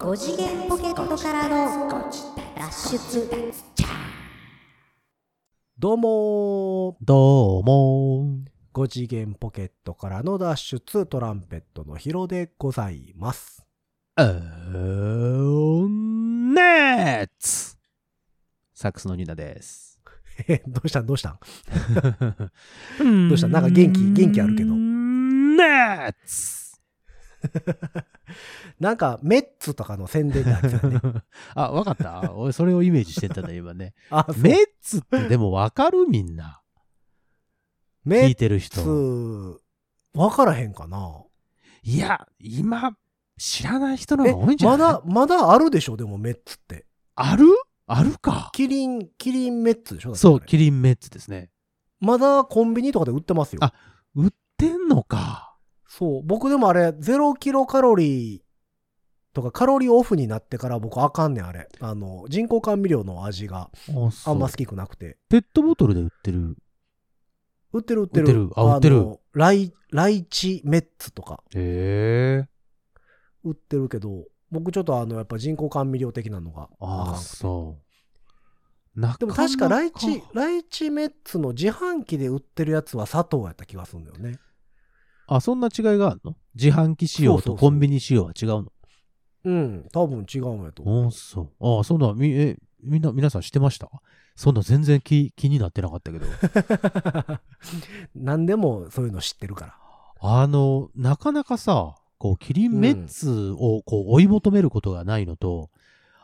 [0.00, 2.10] 5次元ポケットからの
[2.56, 3.52] 脱出
[5.78, 8.38] どうもどうも
[8.72, 13.66] 5次元ポケットからの脱出トランペットのヒロでございます。
[14.16, 14.24] ー。
[14.24, 16.62] うーん、ネ
[17.26, 17.76] ッツ
[18.72, 20.00] サックスのニーナです。
[20.48, 21.38] え、どうしたんどうしたん
[23.00, 25.64] どどうしたなんか元気元気あるけどネ
[26.08, 26.69] ッツ
[28.80, 31.00] なんかメッツとかの宣伝であるよね。
[31.54, 33.94] あ、わかった俺それをイメージしてたんだ、今ね。
[34.10, 36.60] あ、メッツってでもわかるみんな。
[38.04, 38.82] メッ聞いてる人。
[38.82, 39.60] ツ、
[40.14, 41.24] わからへんかな
[41.82, 42.96] いや、今、
[43.38, 44.78] 知らない人のえ、方が多いんじゃない？
[44.78, 45.96] まだ、まだあるでしょ？
[45.96, 46.86] でもメッツって。
[47.14, 47.46] ある？
[47.86, 48.50] あるか。
[48.52, 50.14] キリン、キリンメッツでしょ？
[50.14, 51.50] そう、キリンメッツですね。
[52.00, 53.58] まだコンビニとかで売ってますよ。
[53.62, 53.72] あ
[54.14, 55.49] 売ってんのか。
[55.90, 56.22] そう。
[56.24, 58.40] 僕でもあれ、0キロカロリー
[59.34, 61.68] とかカロリーオフになってから僕あかんねん、あれ。
[61.80, 63.70] あの、人工甘味料の味が
[64.24, 65.18] あんま好きくなくて。
[65.28, 66.56] ペットボトルで売ってる。
[67.72, 68.22] 売ってる売ってる。
[68.22, 72.48] 売ってるあ売ってるのライ、ライチメッツとかへえ。
[73.42, 77.78] 売ってるけど、僕ちょっとあの、やっぱ人工甘味料的なのがああそ
[78.96, 79.00] う。
[79.00, 84.38] なでも確かライチ、ライチメッツの自販機で売ってるやつは砂糖やった気がするんだよね。
[85.32, 86.36] あ、そんな違いがあるの？
[86.54, 88.66] 自販機仕様そうそうそうとコンビニ仕様は違うの？
[89.44, 91.04] うん、多分違うんやと思う。
[91.04, 91.76] ああ、そう。
[91.76, 93.88] ああ、そんな、み、え、みんな、皆さん知ってました？
[94.34, 96.26] そんな全然気、気になってなかったけど。
[98.14, 99.74] 何でもそういうの知ってるから。
[100.20, 105.70] あの、なかなかさ、こう、キリンメッツをこう追い求めることがないのと、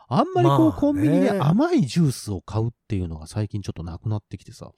[0.08, 4.70] あんまりこう、まあねコンビニで甘いジュースを買うっていうのが最近ちょっとなくなってきてさ。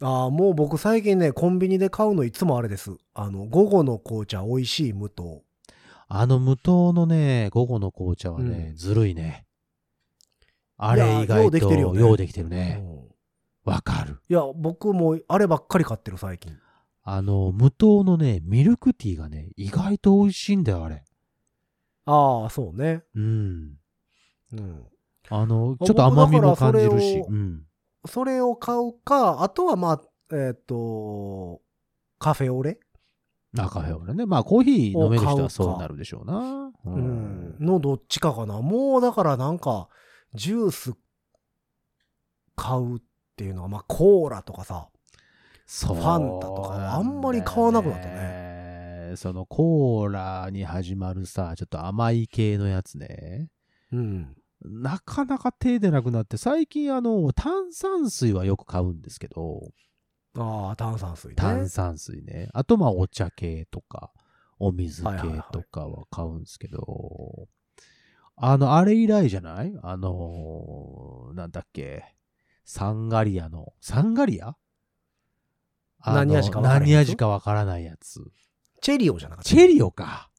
[0.00, 2.96] ああ、もう僕最近ね、コンビニで買うのいつもあれです。
[3.14, 5.42] あの、午後の紅茶美味しい無糖。
[6.08, 9.46] あの無糖のね、午後の紅茶はね、うんずるいね。
[10.76, 12.74] あれ意外ようできとてるよねようできてるうね。
[12.74, 13.06] ん
[13.64, 14.20] わかる。
[14.28, 16.56] いや、僕もあればっかり買ってる最近。
[17.02, 21.02] あの、無糖のね、ミルクティーがね、意外と美味しいんだよ、あれ。
[22.04, 23.02] ああ、そうね。
[23.14, 23.76] うん。
[24.52, 24.84] うん。
[25.28, 27.26] あの、あちょっと甘みも僕だから感じるしそれを。
[27.28, 27.65] うん。
[28.06, 30.02] それを買うか、あとはまあ、
[30.34, 31.60] えっ、と、
[32.18, 32.78] カフェオレ？
[33.58, 34.26] あ、カフェオレね。
[34.26, 36.72] まあ、コーヒー飲める人はそうなるでしょうな。
[36.84, 37.56] ううん。
[37.60, 38.60] のどっちかかな。
[38.60, 39.88] もうだからなんか、
[40.34, 40.94] ジュース
[42.54, 43.00] 買うっ
[43.36, 44.88] ていうのは、まあコーラとかさ、
[45.66, 49.12] ファンタとかあんまり買わなくなったね。
[49.16, 53.48] そのコーラに始まるさ、ちょっと甘い系のやつね。
[53.92, 54.36] うん。
[54.64, 59.60] なかなか手出なくなって、最近あの、炭酸水はよく買うんですけど、
[60.38, 61.34] ああ、炭酸水ね。
[61.36, 62.48] 炭酸水ね。
[62.52, 64.12] あとまあお茶系とか、
[64.58, 65.10] お水系
[65.52, 67.48] とかは買うんですけど、
[68.36, 69.74] あの、あれ以来じゃない？
[69.82, 72.04] あのーなんだっけ、
[72.64, 74.56] サンガリアの、サンガリア？
[76.04, 76.90] 何味かわからへんやつ？
[76.90, 78.20] 何味かわからないやつ。
[78.82, 79.48] チェリオじゃなかった。
[79.48, 80.30] チェリオか。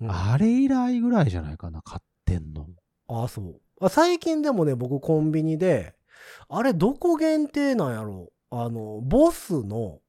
[0.00, 2.66] うんあれ以来ぐらいじゃないかな、買ってんの。
[3.08, 3.60] ああ、そう。
[3.80, 5.94] あ最近でもね、僕コンビニで、
[6.48, 10.00] あれどこ限定なんやろあの、ボスの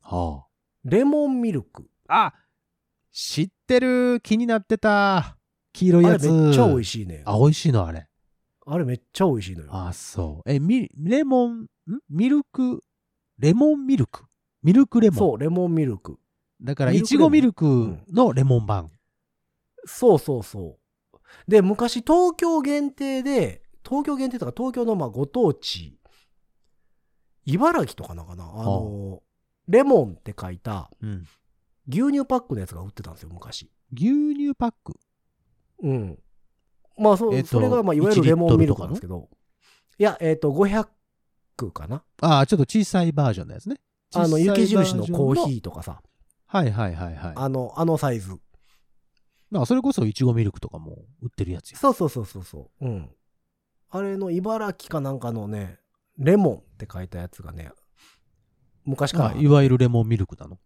[0.00, 0.46] は
[0.84, 1.88] レモンミルク。
[2.08, 2.26] あ。
[2.26, 2.34] あ、
[3.12, 4.20] 知ってる。
[4.20, 5.36] 気になってた。
[5.72, 6.26] 黄色いあやつ。
[6.26, 7.06] れめっちゃ美味しい。
[7.06, 7.22] ね。
[7.24, 8.08] あ、美味しいのあれ。
[8.66, 9.68] あれめっちゃ美味しいのよ。
[9.72, 10.50] あ、そう。
[10.50, 11.66] え、ミ、レモン、ん？
[12.08, 12.82] ミルク、
[13.38, 14.24] レモンミルク？
[14.62, 15.18] ミルクレモン。
[15.18, 16.18] そう、レモンミルク。
[16.62, 18.90] だから、いちごミルクのレモン版。
[19.84, 20.78] そうそうそう。
[21.48, 25.98] で、昔東京限定で、東京限定とか東京のまあご当地、
[27.44, 29.22] 茨城とかなんかな、あの、
[29.68, 31.26] レモンって書いたうん。
[31.86, 33.70] 牛乳パックのやつが売ってたんですよ、昔。
[33.92, 34.94] 牛乳パック？
[35.82, 36.18] うん。
[36.96, 39.28] まあ、そ,、えっとそれがまあいわゆる1レモンミルクなんですけど。
[39.98, 40.86] いや、えっ、と、500
[41.72, 42.02] かな。
[42.20, 43.76] ああ、ちょっと小さいバージョンのやつね。
[44.14, 45.56] あの、雪印のコーヒー。
[45.58, 46.02] ーとかさ、
[46.46, 47.32] はいはいはいはい。
[47.36, 48.36] あの、あのサイズ。
[49.58, 51.78] まあ、それこそいちごミルクとかも売ってるやつよ。
[51.78, 52.86] そうそうそうそうそう。
[52.86, 53.10] うん。
[53.90, 55.78] あれの茨城かなんかのね、
[56.18, 57.70] レモンって書いたやつがね、
[58.84, 60.58] 昔から、まあ、いわゆるレモンミルクなの。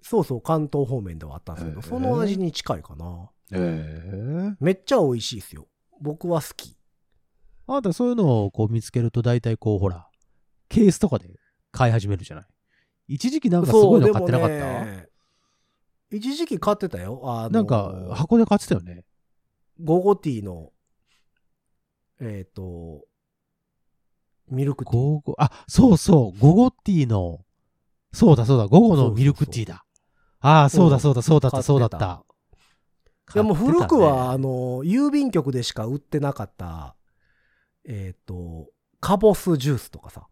[0.00, 3.30] そうそう、関東方面ではあったんですけど、へーその味に近いかな。
[3.52, 5.68] ええめっちゃ美味しいですよ。
[6.00, 6.76] 僕は好き。
[7.66, 10.08] あなたそういうのをこう見つけると大体こう、ほら、
[10.68, 11.28] ケースとかで
[11.70, 12.46] 買い始めるじゃない。
[13.08, 15.05] 一時期なんかすごいの買ってなかった、ね、
[16.16, 17.20] 一時期買ってたよ。
[17.24, 19.04] あのなんか箱で買ってたよね。
[19.80, 20.70] ゴゴティーの、
[22.20, 23.04] えっ、と、
[24.48, 24.96] ミルクティー。
[24.96, 27.40] ゴーゴあ、そうそう、ゴゴティーの、
[28.12, 29.84] そうだそうだ、午後のミルクティーだ。
[30.40, 32.24] ああ、そうだそうだそうだったそうだった。
[33.34, 36.96] でも古くは、あの、郵便局でしか売ってなかった、
[37.84, 38.68] えっ、と、
[39.00, 40.26] カボスジュースとかさ。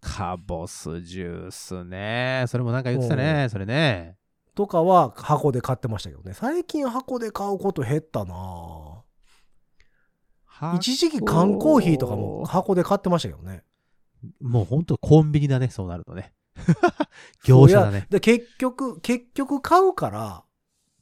[0.00, 2.44] カボスジュースね。
[2.48, 4.16] それもなんか言ってたね、それね。
[4.54, 6.32] とかは箱で買ってましたけどね。
[6.34, 13.64] 最近箱で買うこと減ったなぁ一時期缶コーヒーとかも箱で買ってましたけどね。
[14.40, 16.32] もうほんとコンビニだね、そうなるとね。
[17.44, 18.06] 業者だね。
[18.08, 20.44] で、結局、結局買うから、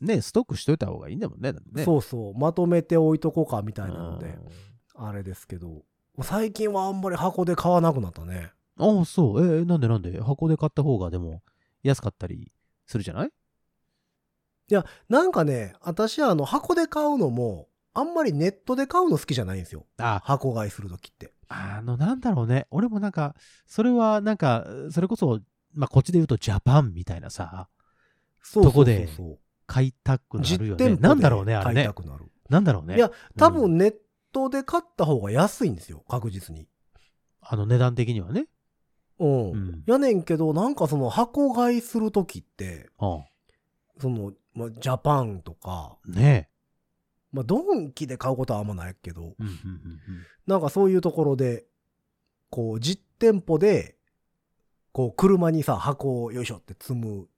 [0.01, 1.53] ね、ストックしといた方がいいんだもんね。
[1.73, 4.49] ねそうそう、まとめて置いとこうかみたいなので、うん
[4.95, 5.85] あれですけど、
[6.21, 8.53] 最近はあんまり箱で買わなくなったね。
[8.79, 9.41] ああ、そう。
[9.41, 10.21] えーなんでなんで？
[10.21, 11.43] 箱で買った方がでも
[11.83, 12.53] 安かったり
[12.87, 13.31] するじゃない？
[15.09, 19.87] なんかね、私はあの箱で買うのも、あんまりネットで買うの好きじゃないんですよ。
[19.99, 21.35] あ、箱買いするときって。
[21.49, 22.67] あの、なんだろうね。
[22.71, 23.35] 俺もなんか、
[23.67, 25.41] それはなんか、それこそ、
[25.75, 27.69] まあ、こっちで言うとジャパンみたいなさ、
[28.43, 30.97] そうそうそうそうどこで買いたくなるよね。
[30.97, 31.95] なんだろうね、あれね買いた。
[31.95, 32.25] くなる。
[32.49, 32.97] なんだろうね。
[32.97, 33.95] いや、多分ネッ
[34.33, 36.67] トで買った方が安いんですよ、確実に。
[37.41, 38.47] あの値段的にはね。
[39.19, 39.51] うん。
[39.51, 46.13] うんやねんけど、なんかその箱買いするときって、うその、まあ、ジャパンとか、ん。
[46.13, 46.49] ね
[47.33, 49.25] まあ、ドンキで買うことはあんまないけど、え。
[49.25, 50.01] うんうんうん
[50.45, 51.65] なんかそういうところで、
[52.51, 53.97] こう、実店舗で、
[54.91, 57.29] こう、車にさ、箱をよいしょって積む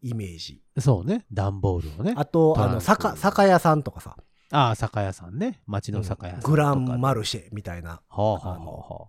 [0.00, 0.62] イメージ。
[0.76, 0.82] うん。
[0.82, 1.26] そうね。
[1.32, 2.14] 段ボールをね。
[2.16, 4.16] あと、あの、酒、酒屋さんとかさ、
[4.52, 5.60] ああ、酒屋さんね。
[5.66, 6.50] 町の酒屋さんとか。
[6.50, 8.00] グランマルシェみたいな、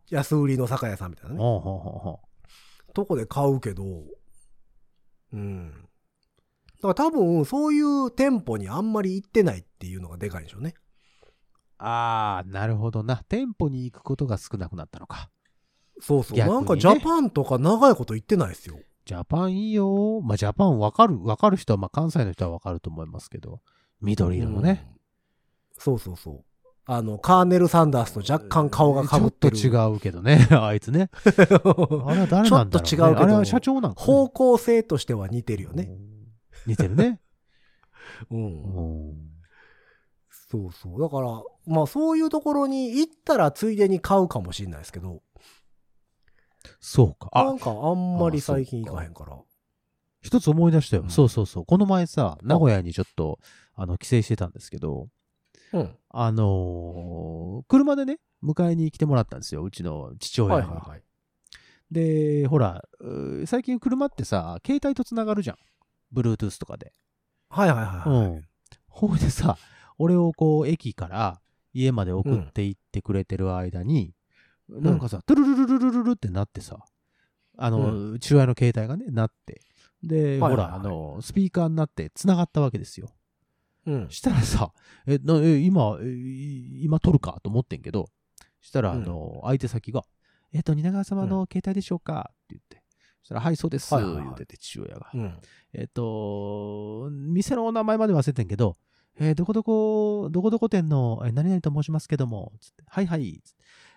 [0.10, 1.38] 安売りの酒屋さんみたいなう。
[1.38, 1.40] ね。
[1.40, 2.20] ほうほうほうほ
[2.94, 3.84] とこで買うけど、
[5.34, 5.88] うん。
[6.82, 10.74] だから多分、そういう店舗にあんまり行ってないっていうのがでかいんでしょうね。
[10.78, 11.34] う。
[11.78, 13.24] ああ、なるほどな。
[13.28, 15.30] 店舗に行くことが少なくなったのか。
[16.00, 16.38] そうそう。
[16.38, 18.80] ねなんかジャパンとか長いこと行ってないですよ。
[19.06, 20.22] ジャパンいいよ。
[20.22, 23.62] まあ、ジャパンわかる、わかる人は、まあ、関西の人はわかると思いますけど、
[24.02, 24.86] 緑色のね。
[24.96, 25.02] うん
[25.82, 26.44] そうそうそう。
[26.86, 29.58] あの、カーネル・サンダースと若干顔がかぶってる。
[29.58, 31.10] ちょっと違うけどね、 あいつね。
[31.26, 35.88] あれは誰なんだろう、ね、ちょっと違うけどあれは社長なんか、ね、方向性としては似てるよね。
[35.90, 36.11] うん。
[36.66, 37.20] 似てるね。
[38.32, 38.64] うん。
[39.10, 39.32] うん
[40.30, 41.02] そうそう。
[41.02, 45.22] だから、まあそういうところに行ったらついでに買うかもしれないですけど、
[46.82, 47.30] そうか。
[47.32, 49.40] あなん、かあんまり最近行かへんから。
[50.22, 51.04] 一つ思い出したよ。
[51.04, 51.66] うんそうそうそう。
[51.66, 53.40] この前さ、名古屋にちょっと、
[53.76, 55.08] あの、帰省してたんですけど、
[55.74, 55.96] うん。
[56.10, 59.64] あのー車でね、迎えに来てもらったんですよ。
[59.64, 60.56] うちの父親が。
[60.56, 61.04] はいはいはい。
[61.92, 62.84] で、ほら、
[63.46, 65.58] 最近車ってさ、携帯とつながるじゃん。
[66.14, 66.94] Bluetooth とかで。
[67.50, 68.28] はいはいはいはい。
[68.28, 68.48] うん。
[68.88, 69.58] ほいでさ、
[69.98, 71.42] 俺をこう、駅から
[71.74, 74.14] 家まで送って行ってくれてる間に、
[74.70, 76.84] んなんかさ、トゥルルルルルルルってなってさ、
[77.58, 79.62] あの、父親の携帯がね、なって。
[80.02, 83.10] で、ほら、あの、スピーカーになって繋がったわけですよ。
[83.86, 84.10] うん。
[84.10, 84.74] したらさ、
[85.06, 85.98] え、なえ今、
[86.82, 88.08] 今撮るかと思ってんけど、
[88.62, 90.04] したら、あの、相手先が、
[90.54, 92.32] えっと、蜷川様の携帯でしょうか？
[92.34, 92.81] って言って。
[93.22, 95.10] そしたら、はい、そうです、はいはいはい言ってて、父親が。
[95.14, 95.38] うん。
[95.74, 98.76] えっと、店のお名前まで忘れてんけど、
[99.20, 103.42] えーどこどこ、どこどこ店の、えー何々と申しますけども、つってはいはい。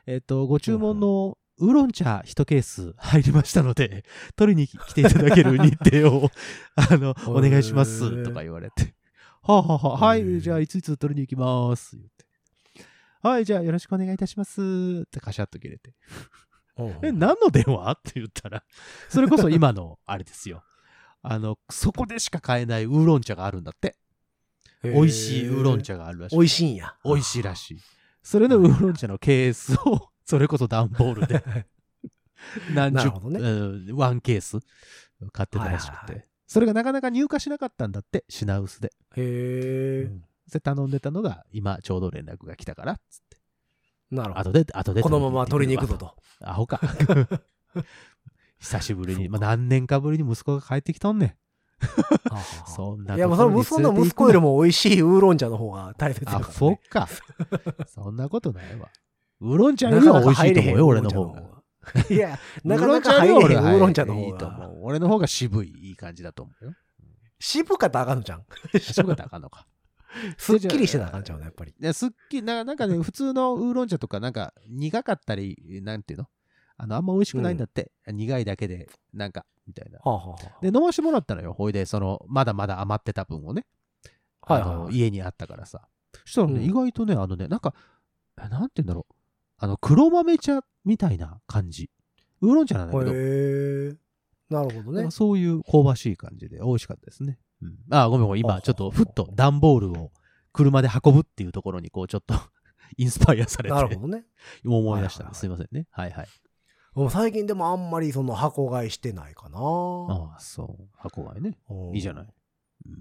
[0.07, 4.05] えっと、ご注文のウーロン茶1ケース入りましたので、
[4.37, 6.31] 取りに来ていただける日程を、
[6.75, 8.95] あの、お願いします、とか言われて。
[9.43, 12.25] はあ、はあはあ、はい、じゃあいついつ取りに行きます、言って。
[13.23, 15.95] はい、じゃあよろしくお願いいたします、ってカシャッと切れて。
[17.03, 17.93] え、何の電話？
[17.93, 18.65] って言ったら、
[19.09, 20.65] それこそ今の、あれですよ。
[21.23, 23.97] あの、そこでしか買えないウーロン茶があるんだって。
[24.83, 25.83] 美味しいウーロン。
[25.83, 26.37] 茶があるらしい。
[26.37, 26.95] 美味しいんや。
[27.05, 27.81] 美味しいらしい。
[28.23, 31.45] それのウーロン茶のケースを、 それこそ段ボールで、
[32.75, 34.59] 何十、ねうんワンケース
[35.33, 36.29] 買ってたらしくて。
[36.47, 38.93] それがなかなか入荷しなかったんだって、品薄で。
[39.17, 40.11] へえ。
[40.47, 43.34] それ頼んでたのが、今ちょうど連絡が来たから、つって。
[44.15, 44.51] なるほど。
[44.51, 45.03] 後で、後で。
[45.03, 45.99] このまま取りに行くぞ。
[45.99, 46.15] と。
[46.43, 46.81] アホか。
[48.59, 51.35] 久しぶりに、まあ、何年かぶりに息子が帰ってきとんねん。
[52.67, 56.55] そんないや、もうそのそんな息子よりも美味しいウーロン茶の方が大切だあ、から、ね。
[56.55, 57.09] そっか。
[57.87, 58.89] そんなことないわ。
[59.41, 61.43] ウーロン茶よりは美味しいと思うよ、俺の方が。
[61.43, 61.49] が。
[62.09, 64.67] いや、なかなか入れへんウーロン茶の方いいと思が。
[64.69, 64.79] う。
[64.81, 66.73] 俺の方が渋い、いい感じだと思うよ。
[67.39, 68.45] 渋かったらあかんのじゃん。
[68.81, 69.67] 渋かったらあかんのか。
[70.39, 71.75] すっきりしてたらあかんちゃうの、やっぱり。
[71.79, 76.29] ですっきりな、なんかね、 普通のウーロン茶とか、なんか苦かったり、なんていうの？
[76.77, 77.93] あの、あんま美味しくないんだって。
[78.07, 79.99] 苦いだけで、なんか、みたいな。
[80.01, 81.53] はあ、はあはあで、飲ましてもらったのよ。
[81.53, 83.65] ほいで、その、まだまだ余ってた分をね。
[84.41, 85.89] はい家にあったからさ。
[86.25, 87.75] そしたらね、うん意外とね、あのね、なんか、
[88.37, 89.15] えなんて言うんだろう。
[89.57, 91.91] あの、黒豆茶みたいな感じ。
[92.41, 93.97] ウーロン茶なんだけど、へえ。
[94.51, 95.11] なるほどね。
[95.11, 97.39] そういう香ばしい感じで美味しかったですね。
[97.65, 98.41] うん、あ、ごめんごめん。
[98.41, 100.13] 今、ちょっとふっと段ボールを
[100.53, 102.35] 車で運ぶっていうところに、こう、ちょっと
[102.97, 104.25] インスパイアされて、なるほどね。
[104.65, 105.41] 思い出したんはいはいはいです。
[105.41, 105.87] すいませんね。
[105.91, 106.29] はいはい。
[106.95, 109.59] もう最近でもあんまりその箱買いしてないかな。
[109.59, 110.89] ああ、そう。
[110.97, 111.59] 箱買いね。
[111.69, 112.27] うんいいじゃない。
[112.87, 112.93] うん。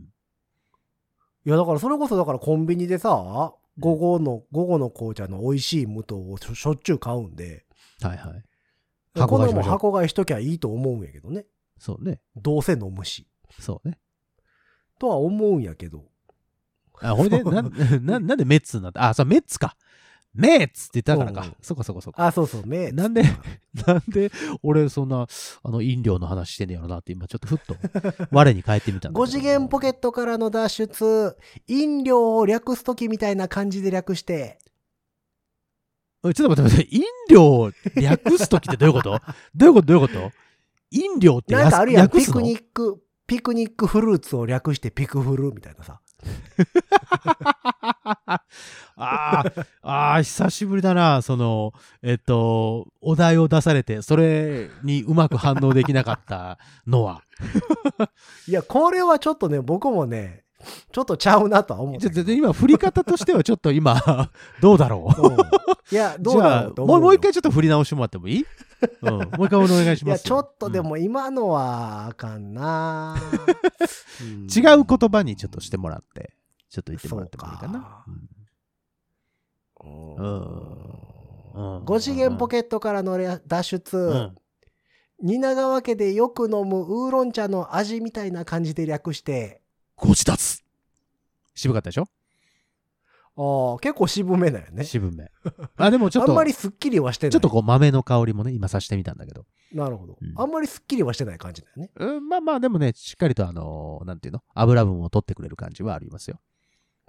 [1.45, 7.65] いやだからそれこそだからコンビニでさ、午後の、午後の紅茶の美味しい無糖をしょっちゅう買うんで、
[8.01, 8.43] はいはい。
[9.15, 11.45] 箱買いしましょう箱買いしときゃいいと思うんやけどね。
[11.77, 12.19] そうね。
[12.35, 13.27] どうせ飲むし。
[13.59, 13.99] そうね。
[15.03, 16.05] とは思うんやけど。
[17.01, 17.73] あ、ほいで、なん、
[18.05, 19.75] ななんでメッツになったあ、そう、メッツか。
[20.33, 21.53] メッツって言ったからうんか。
[21.61, 22.21] そこそこそこ。
[22.23, 22.93] あ、そうそう、目。
[22.93, 23.23] なんで
[23.85, 24.31] なんで、
[24.63, 25.27] 俺、そんな、
[25.61, 27.75] あの、飲料の話してんねやろなって、今、ちょっとふっと、
[28.31, 34.59] 我に変えてみたんだけど5次元ポケットからの脱出、飲料を略すときみたいな感じで略して、
[36.23, 39.19] ちょっと待って待って、飲料を略すときって どういうこと？
[39.53, 40.31] どういうことどういうこと？
[40.91, 43.01] 飲料ってなんかあるやん、ピクニック、
[43.33, 45.99] ピクニックフルーツを略してピクフルみたいなさ。
[48.95, 49.43] あ
[49.81, 51.23] あ、久しぶりだな。
[51.23, 51.73] その、
[52.03, 57.23] えっと、お題を出されて、それにうまく反応できなかったのは。
[58.47, 60.43] いや、これはちょっとね、僕もね、
[60.91, 62.27] ちょっとちゃうなとは思っちょたけど。
[62.27, 64.29] ちょ今、振り方としてはちょっと今、
[64.61, 65.21] どうだろう？
[65.27, 65.37] うん
[65.91, 68.45] いや、どうだろうもう一回ちょっと振り直してもらってもいい？
[69.01, 69.11] うん。
[69.11, 70.29] もう一回お願いしますよ。
[70.29, 73.15] ちょっとでうんも今のはあかんな、
[74.21, 74.43] うん。
[74.43, 76.33] 違う言葉にちょっとしてもらって、
[76.69, 78.05] ちょっと言ってもらってもいいかな。
[79.83, 79.89] う
[80.23, 81.83] ん。
[81.85, 84.35] 5次元ポケットからの脱出、うん。
[85.21, 89.61] 蜷川家でよく飲むウーロン茶の味みたいな感じで略して、
[89.95, 90.63] ご自立
[91.55, 92.07] 渋かったでしょ？
[93.35, 94.83] ああ、結構渋めだよね。
[94.83, 95.31] 渋め。
[95.77, 97.31] あ、でもちょっと、あんまりすっきりはしてない。
[97.31, 99.45] ちょっとこう豆の香りもね、今さしてみたんだけど。
[99.73, 101.89] なるほど、うんあんまりすっきりはしてない感じだよね。
[101.95, 104.41] うん、まあまあ、でもね、しっかりとあのーなんていうの？
[104.53, 106.39] 油分を取ってくれる感じはありますよ。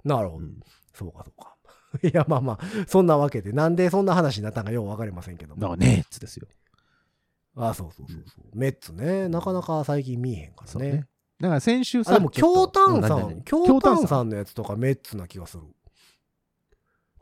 [0.03, 0.45] なるほど。
[0.45, 0.59] うん。
[0.93, 1.55] そうかそうか。
[2.03, 5.61] いや、まあまあ、そんなわけで、なんでそんな話になったんかようわかりませんけども。
[5.61, 6.47] だからね、つですよ。
[7.57, 8.57] あそうそうそうそう。
[8.57, 10.71] メッツね、なかなか最近見えへんからね。
[10.71, 11.07] そうね。
[11.39, 15.63] だから先週さ、あでも、京丹さん、々京丹さんのやつとかメッツな気がする。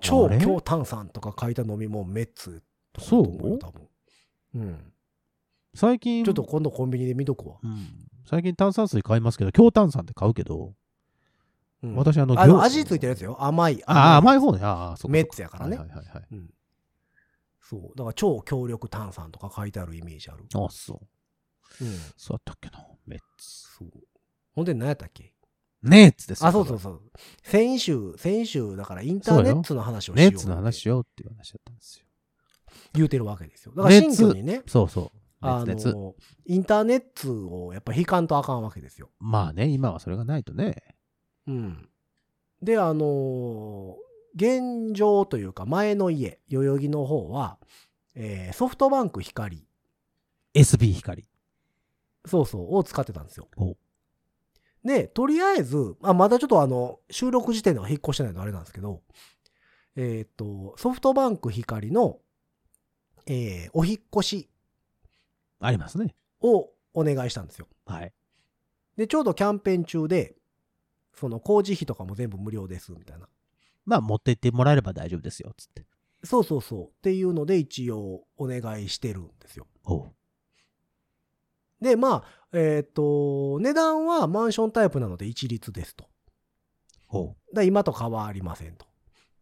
[0.04, 0.38] 超あれ？
[0.40, 3.60] 京丹さんとか書いた飲み物メッツとかだそう？
[3.60, 3.88] 多分。
[4.56, 4.94] うん。
[5.74, 7.58] 最近、ちょっと今度コンビニで見とくわ。
[7.64, 7.88] うん、
[8.26, 10.74] 最近炭酸水買いますけど、強炭酸って買うけど、
[11.82, 13.44] うん私あのあの行味ついてるやつよ。
[13.44, 13.84] 甘い。
[13.86, 14.38] ああ、甘い。
[14.38, 14.60] い方ね。
[14.62, 16.28] ああ、そうかメッツやからねはいはいはいはい。
[16.32, 16.50] うん。
[17.60, 17.82] そう。
[17.98, 20.46] だから超強力炭酸とか書いてあるイメージある。
[20.54, 21.02] あそ
[21.82, 21.84] う。
[21.84, 21.98] うん。
[22.16, 22.88] そうだったっけな。
[23.06, 23.74] メッツ。
[23.80, 23.90] そう。
[24.54, 25.33] ほんで何やったっけ？
[25.84, 27.02] ネッツですよあ、そうそうそう。
[27.44, 32.06] 先週、先週、だからインターネットの話をしようネッツの話しようっていう話だったんですよ。
[32.94, 33.74] 言うてるわけですよ。
[33.76, 35.12] だから新熱居にね、そうそう。
[35.42, 35.94] あ熱熱。
[35.94, 39.10] の、インターネットをやっぱ引かんとあかんわけですよ。
[39.20, 40.82] まあね、今はそれがないとね。
[41.48, 41.90] うん。
[42.62, 44.04] で、あのー
[44.36, 47.60] 現状というか前の家、代々木の方は、
[48.16, 49.68] えーソフトバンク光、
[50.56, 51.28] SB 光。
[52.26, 53.78] そうそう、を使ってたんですよほう。
[54.84, 59.02] で、とりあえず、あまだちょっとあの、収録時点では引っ越してないのあれなんですけど、
[59.96, 62.20] えっ、と、ソフトバンク光の、
[63.26, 64.50] えーお引っ越し
[65.60, 66.14] ありますね。
[66.42, 67.68] をお願いしたんですよ。
[67.86, 68.14] はい。
[68.98, 70.36] で、ちょうどキャンペーン中で、
[71.14, 73.30] その工事費とかも全部無料です、みたいな。
[73.86, 75.86] まあ、持ってってもらえれば大丈夫ですよ、つって。
[76.24, 76.88] そうそうそう。
[76.88, 79.68] っていうので一応お願いしてるんですよ。
[79.84, 80.12] ほ
[81.84, 86.06] で、まあ、えっ、と、値段はマンションタイプなので一律ですと。
[86.06, 86.08] う。
[87.08, 87.56] ほう。
[87.56, 88.88] だ今と変わりませんと。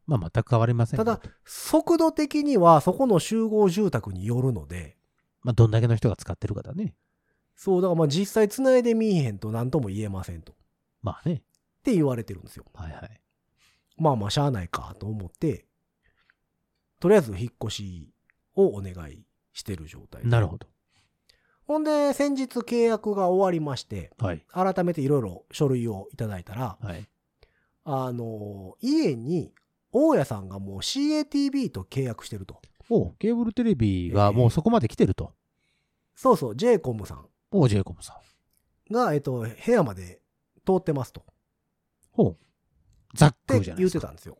[0.08, 4.98] まあ、全く変わりませんただ速度的にはそこの集合住宅によるので、
[5.42, 6.96] まあ、どんだけの人が使ってるかだね。
[7.56, 10.52] そう、だからまあ実際繋いでみいへんと何とも言えませんと。
[10.52, 10.56] っ
[11.02, 11.44] まあね。
[11.84, 12.66] て言われてるんですよ。
[12.74, 13.22] はいはい。
[13.98, 15.66] まあまあしゃあないかと思って、
[17.00, 18.14] とりあえず引っ越し
[18.56, 20.68] をお願いしてる状態でなるほど。
[21.72, 24.44] ほんで、先日契約が終わりまして、はい。
[24.52, 27.08] 改めていろいろ書類をいただいたら、はい。
[27.86, 29.54] あの、家に、
[29.94, 32.62] 大家さんがもう CATV と契約してると。
[32.90, 35.32] おうケーブルテレビがもうそこまで来てると。
[36.14, 38.20] そうそう、JCOM さんおう、ジェイコムさ
[38.90, 38.94] ん。
[38.94, 40.20] が、えっと、部屋まで
[40.66, 41.24] 通ってますと。
[42.12, 42.38] ほう。
[43.16, 44.00] ザックじゃないですか。
[44.00, 44.38] ってたんですよ。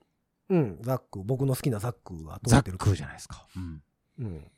[0.50, 2.86] うん、ザック、僕の好きなザックが通ザってると。
[2.86, 3.46] ックじゃないですか。
[3.56, 3.82] うん。
[4.20, 4.52] うん。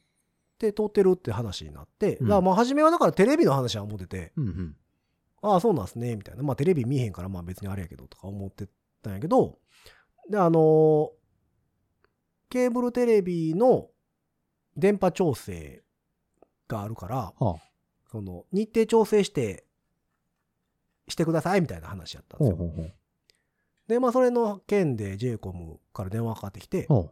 [0.64, 4.76] で、通ってるって話になって、うんだからまあ、初めはだからテレビの話は思ってて、うんうん。
[5.42, 6.44] ああ、そうなんすね、みたいな。
[6.44, 8.68] まあ、テレビ見えへんから、まあ別にあれやけど、とか思って
[9.02, 9.60] たんやけど、
[10.30, 11.24] で、あのー
[12.50, 13.88] ケーブルテレビの
[14.78, 15.84] 電波調整
[16.68, 17.58] があるから、は
[18.12, 19.66] その、日程調整して、
[21.08, 22.56] してくださいみたいな話やったんですよ。
[22.56, 22.94] ほうほうほう。
[23.88, 27.10] で、まあ、それの件で j イコムから電話かかってきて、ほ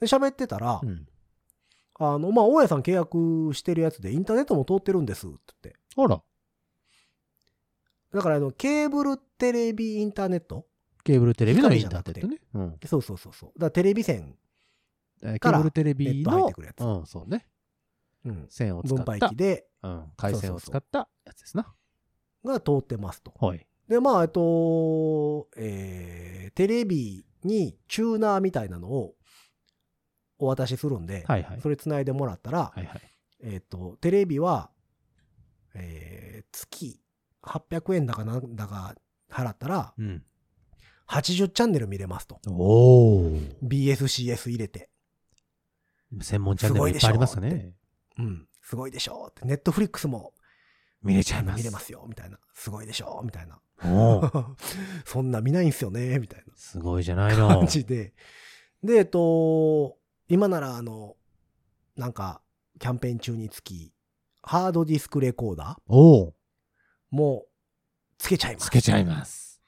[0.00, 0.86] で、喋ってたらう。
[0.86, 1.06] う、ん。
[1.98, 5.80] あの、まあ、大家さん契約してるやつでインターネットも通ってるんですって言って。
[5.96, 6.22] あら、
[8.12, 10.66] だから、あの、ケーブルテレビインターネット？
[11.04, 12.40] ケーブルテレビのインターネットね。
[12.54, 12.78] うん。
[12.86, 13.50] そうそうそうそう。
[13.54, 14.36] だからテレビ線、
[15.22, 17.46] えーケからーブルテレビネット入っのてくるやつうん、そうね。
[18.24, 21.72] うん、線を使分った配器、で、うん、回線を使ったやつですな。
[22.44, 23.34] が通ってますと。
[23.38, 23.66] はい。
[23.88, 29.14] で、まあ、えっと、えー、テレビにチューナーみたいなのを
[30.44, 31.60] お渡しするんで、はいはい。
[31.60, 33.00] それ繋いでもらったら、はいはい。
[33.42, 34.70] えっと、テレビは、
[35.74, 37.00] えー、月
[37.42, 38.94] 800円だかなんだか
[39.30, 40.22] 払ったら、うん。
[41.08, 42.38] 80チャンネル見れますと。
[42.48, 43.38] おお。
[43.62, 44.88] BSCS 入れて。
[46.20, 47.74] 専門チャンネルいっぱいありますね。
[48.18, 48.46] うん。
[48.62, 49.44] すごいでしょって。
[49.44, 50.32] ネットフリックスも
[51.02, 51.58] 見れちゃいます。
[51.58, 52.38] 見れますよ、みたいな。
[52.54, 53.60] すごいでしょみたいな。
[55.04, 56.54] そんな見ないんすよね、みたいな。
[56.56, 57.48] すごいじゃないの。
[57.48, 58.14] 感じで。
[58.82, 59.98] で、えっと、
[60.28, 61.16] 今ならあの、
[61.96, 62.40] なんか、
[62.78, 63.92] キャンペーン中につき、
[64.42, 66.34] ハードディスクレコーダーおお。
[67.10, 67.44] も
[68.18, 68.66] つけちゃいます。
[68.66, 69.60] つけちゃいます。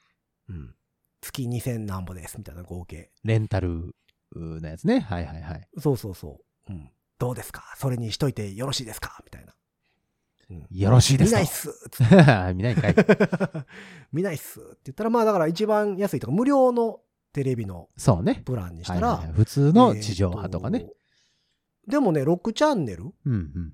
[0.49, 0.75] うん。
[1.21, 3.11] 月2000何ぼです、みたいな合計。
[3.23, 3.95] レンタル
[4.35, 4.99] のやつね。
[4.99, 5.67] はいはいはい。
[5.79, 6.71] そうそうそう。
[6.73, 6.89] うん。
[7.19, 7.63] どうですか？
[7.77, 9.19] それにしといてよろしいですか？
[9.25, 9.53] みたいな。
[10.49, 12.95] うんよろしいですと見ないっすつって見ないんかい。
[14.13, 17.01] 見ないっす って言ったら、まあだから一番安いとか、無料の
[17.37, 18.41] テレビのそうね。
[18.45, 20.79] プランにしたはいら、はいはい普通の地上波とかね。
[20.79, 20.95] えーと。
[21.91, 23.73] でもね、6チャンネルうんうん。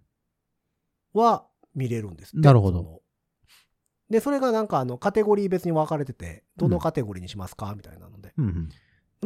[1.13, 3.01] は見れるんですってなるほど
[4.09, 7.73] で、それがなんかあの、カテゴリー別に分かれてて、どのカテゴリーにしますか？
[7.75, 8.33] みたいなので。
[8.37, 8.69] うんうん。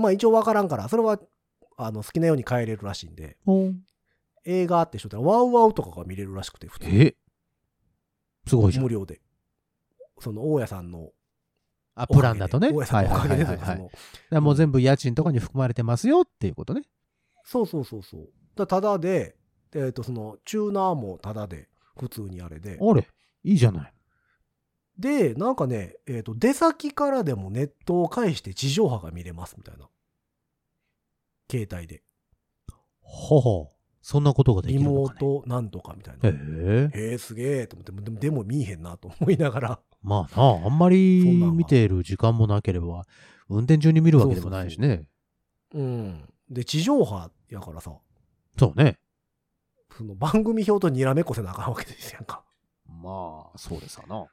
[0.01, 1.19] まあ一応分からんから、それは、
[1.77, 3.71] あの、好きなように変えれるらしいんで、お
[4.45, 7.01] 映画って人ったら、ワウワウとかが見れるらしくて、普通に。
[7.01, 7.15] え？
[8.45, 8.89] すごいじゃん無。
[8.89, 9.19] 料で。
[10.19, 11.09] その、大家さんの
[11.97, 12.07] あ。
[12.07, 12.71] プランだとね。
[12.71, 16.83] 大家さんのおかげでとか、いもう全部家賃とかに含まれてますよっていうことね。
[17.43, 18.29] そうそうそうそう。
[18.55, 19.35] だただで、
[19.73, 22.79] えっ、と、その、チューナーもただで、普通にあれで。
[22.79, 23.07] あれ？
[23.43, 23.93] いいじゃない。
[24.97, 29.87] で、なんかね、えっ、と、出先からでもネットを介して地上波が見れますみたいな。
[31.49, 32.03] 携帯で。
[33.01, 33.76] ほほう。
[34.09, 35.19] そんなことができリるのか、ね。
[35.19, 36.29] モートなんとかみたいな。
[36.29, 36.89] へえ。
[36.93, 39.79] へえ、すげえと思って、でもでも見えへんなと思いながら。
[40.01, 43.03] まあなあ、あんまり見ている時間もなければ、
[43.49, 45.09] 運転中に見るわけでもないしね。
[45.73, 46.23] うん。
[46.49, 47.97] で、地上波やからさ、
[48.57, 48.97] そうね。
[49.91, 52.45] その番組表とにらめっこせなあかんわけですやんか。
[52.87, 54.25] まあ、そうですわな。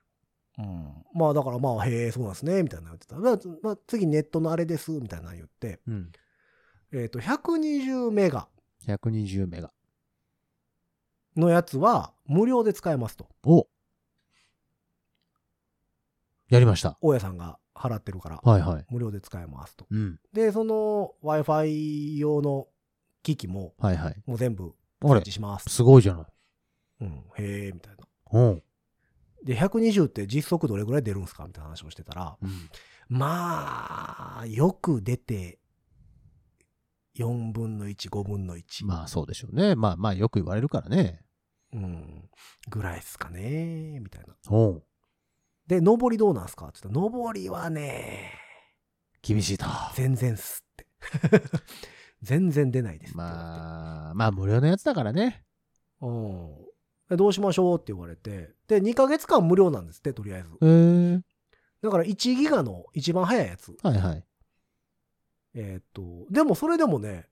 [0.58, 0.94] うん。
[1.14, 3.16] まあだからまあ、へえ、そうなんですね、みたいなの言ってた。
[3.16, 6.12] まあまあ、次ネットのあれです、みたいなの言って、うん。
[6.92, 8.46] えっ、と、120メガ
[8.86, 9.72] 120メガ。
[11.36, 13.28] のやつは無料で使えますと。
[13.44, 13.66] お
[16.48, 16.96] やりました。
[17.00, 18.86] 大家さんが払ってるから、はいはい。
[18.90, 19.86] 無料で使えますと。
[19.90, 20.20] うん。
[20.32, 22.68] で、その Wi-Fi 用の
[23.22, 24.22] 機器も、はいはい。
[24.26, 25.70] もう全部あれ設置します。
[25.70, 26.26] すごいじゃない。
[27.00, 28.40] うん、へえ、みたいな。
[28.40, 28.62] うん。
[29.42, 31.46] で、120って実測どれぐらい出るんですか？
[31.46, 32.50] みたいな話をしてたら、うん。
[33.08, 35.58] まあ、よく出て、
[37.16, 38.84] 4分の1、5分の1。
[38.86, 39.74] まあそうでしょうね。
[39.76, 41.20] まあまあよく言われるからね。
[41.72, 42.28] うん。
[42.68, 44.34] ぐらいっすかねみたいな。
[45.66, 46.66] で、上りどうなんすか？
[46.66, 48.32] って言ったら、上りはね、
[49.22, 49.66] 厳しいと。
[49.94, 50.86] 全然っすって。
[52.22, 55.44] 全然出ないですまあ、まあ無料のやつだからね。
[56.00, 56.56] うん。
[57.08, 58.54] でどうしましょうって言われて。
[58.66, 60.48] で、2ヶ月間無料なんですって、とりあえず。
[60.48, 61.20] へえ。
[61.82, 63.76] だから1ギガの一番早いやつ。
[63.82, 64.24] はいはい。
[65.54, 67.28] えーっと、でもそれでもね、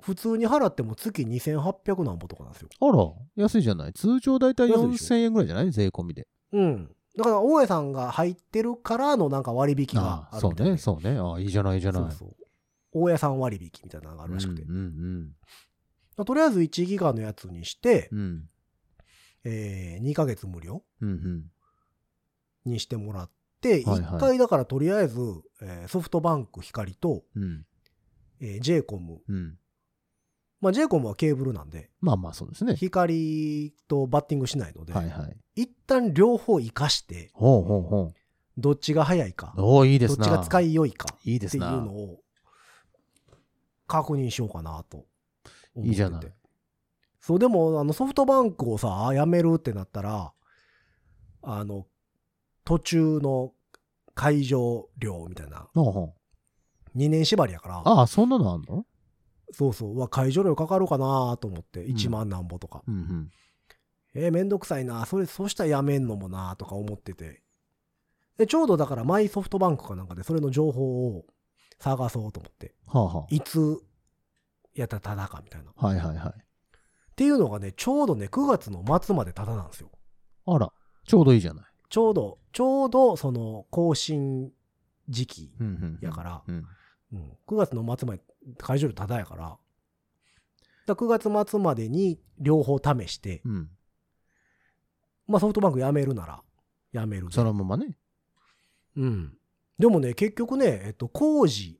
[0.00, 2.68] 普通に払っても月2800何ぼとかなんですよ。
[2.80, 3.92] あら、安いじゃない。
[3.92, 5.70] 通常だいたい安いでしょ4000円ぐらいじゃない？
[5.70, 6.26] 税込みで。
[6.52, 6.94] うん。
[7.16, 11.18] だから、大家さんが入ってるからのなんか割引があるみたいでね、そうね。
[11.18, 12.02] ああ、いいじゃない、いいじゃない。
[12.02, 12.36] そうそう。
[12.94, 14.62] 大家さん割引みたいなのがあるらしくて。
[14.62, 15.32] うんうん
[16.24, 18.18] とりあえず1ギガのやつにして、うん。
[18.18, 18.48] うん。
[19.44, 22.70] えー、2ヶ月無料うんうん。
[22.70, 23.30] にしてもらっ
[23.62, 25.18] て、はいはい1回だからとりあえず、
[25.62, 27.64] えーソフトバンク光と、うん。
[28.40, 29.20] えー、j コム。
[29.28, 29.56] うん。
[30.60, 32.74] まあ j コムはケーブルなんで、まあまあそうですね。
[32.74, 35.36] 光とバッティングしないので、はいはい。
[35.62, 38.12] 一旦両方活かして、ほうほうほ
[38.58, 40.26] どっちが早いかう。、おおいいですな。
[40.26, 41.70] どっちが使い良いかっていういいですな。
[41.70, 42.18] のを
[43.86, 45.88] 確認しようかなと思ってて。
[45.88, 46.34] いいじゃない
[47.20, 50.32] そう、でも、あの、ソフトバンクをさ、やめるってなったら、
[51.42, 51.86] あの、
[52.64, 53.52] 途中の
[54.14, 56.14] 会場料みたいな、ほうほ
[56.94, 58.84] う2年縛りやから、ああ、そんなのあんの？
[59.52, 62.82] そうそう、うわ、会場料かかるかなと思って、1万何ぼとか。
[62.86, 63.30] うんうん。
[64.14, 65.04] えーめんどくさいな。
[65.06, 67.42] それ、そうしたらやめんのもな、とか思ってて。
[68.38, 71.24] で、ちょうどだからマイソフトバンクかなんかでそれの情報を
[71.78, 72.74] 探そうと思って。
[72.86, 73.78] はあはいつ
[74.74, 75.70] やったらタダかみたいな。
[75.70, 75.86] っあ。
[75.86, 76.44] はいはいはい。
[77.16, 79.90] ていうのがね、ちょうどね、9月の末までタダなんですよ。
[80.46, 80.72] あら、
[81.06, 81.64] ちょうどいいじゃない。
[81.92, 84.50] ちょうど、ちょうどその更新
[85.10, 85.52] 時期。
[86.00, 86.66] やから、うん。
[87.12, 88.22] うん、9月の末まで
[88.56, 89.58] 会場料タダやから、
[90.86, 93.68] だから9月末までに両方試して、うん。
[95.26, 96.42] まあソフトバンク辞めるなら、
[96.94, 97.98] 辞めるでそのままね。
[98.96, 99.36] うん。
[99.78, 101.78] でもね、結局ね、えっと、工事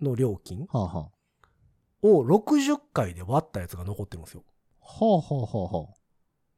[0.00, 0.66] の料金。
[2.00, 4.44] を60回で割ったやつが残ってるんですよ。
[4.80, 5.97] はあはあはあはあ。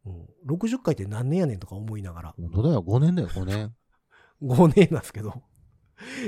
[0.07, 3.75] うん、60回って何年やねんとか思いながら、本当だよ、5年だよ、5年。
[4.43, 5.43] 5年なんですけど、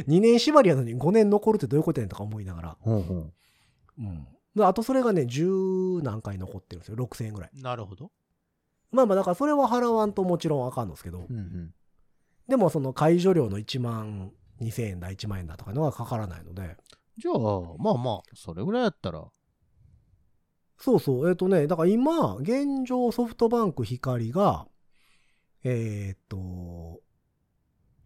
[0.06, 3.30] 2年縛りやのに5年残るってどういうことやねんとか思いながら、ほうほ
[3.98, 4.26] うん。
[4.54, 6.96] であとそれがね、10何回残ってるんですよ。
[6.96, 7.50] 6000円ぐらい。
[7.54, 7.62] う。
[7.62, 8.10] なるほど。
[8.90, 11.74] まあまあ、だからそれは払わんともちろんあかんのですけど、うんうん。
[12.48, 16.76] でもその解除料の1万2000円だ、1万円だとかのはかからないので、
[17.16, 17.38] じゃあ、
[17.78, 19.24] まあまあ、それぐらいやったら。
[20.82, 24.66] そうそう、えっ、とね、だから今、現状ソフトバンク光が、
[25.62, 27.00] えーっと、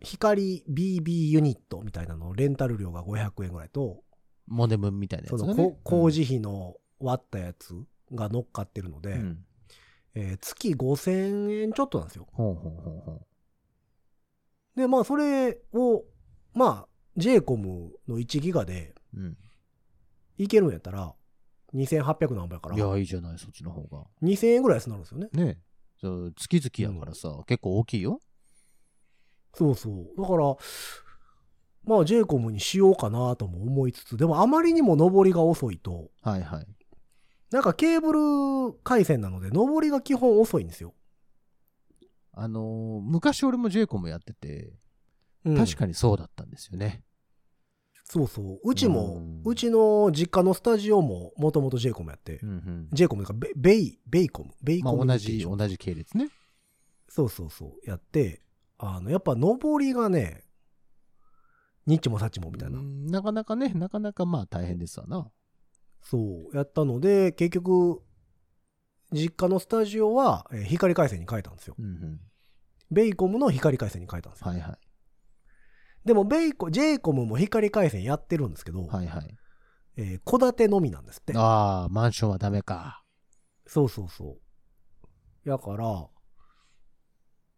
[0.03, 4.03] 光 BB ユニットみたいなのレンタル料が500円ぐらいと、
[4.47, 5.71] モデムみたいなやそのつがね。
[5.71, 7.75] こ工事費の割ったやつ
[8.13, 9.21] が乗っかってるので、うん。
[9.21, 9.45] うん。
[10.15, 12.29] えー月5000円ちょっとなんですよ。
[12.31, 13.27] ほうほうほうほ
[14.77, 16.05] で、まあそれを、
[16.53, 18.95] まあ JCOM の1ギガで。
[20.37, 21.15] いけるんやったら、
[21.77, 24.05] 2800何倍やからい、や、いいじゃない、そっちの方が。
[24.23, 25.29] 2000円ぐらい安くなるんですよね。
[25.33, 25.59] ね
[26.01, 28.21] そう月々やからさ、結構大きいよ。
[29.55, 30.21] そうそう。
[30.21, 30.57] だから、
[31.85, 36.67] まあ JCOM にしようかなとも思いつつ、でもあまりにも上りが遅いと、はいはい。
[37.51, 38.13] なんかケーブ
[38.73, 40.95] ル回線なので上りが基本遅いんですよ。
[42.33, 44.73] あのー昔俺も j コムやってて、
[45.45, 47.06] うん確かにそうだったんですよね。
[48.09, 48.61] そうそう。
[48.63, 52.89] うちも、うちの実家のスタジオももともと JCOM やって、うんうん。
[52.93, 56.29] JCOM とかベベイ、ベイコム、ベイコム、まあ同じ、同じ系列ね。
[57.09, 58.43] そうそうそう、やって、
[58.79, 60.45] あの、やっぱ上りがね、
[61.87, 62.79] ニッチもサッチもみたいな。
[62.79, 65.29] うんなかなかね、なかなかまあ大変ですわな。
[66.03, 68.03] そう、やったので、結局、
[69.13, 71.75] 実家のスタジオは、えー光回線に変えたんですよ。
[71.79, 72.21] うんうん。
[72.91, 74.49] ベイコムの光回線に変えたんですよ。
[74.49, 74.79] はいはい。
[76.07, 79.37] でも、ベイコ、ジェイコムも光回線やってるんですけど、はいはい。
[79.97, 81.33] えー戸建てのみなんですって。
[81.37, 83.03] ああ、マンションはダメか。
[83.67, 84.39] そうそうそ
[85.45, 85.49] う。
[85.49, 86.07] やから、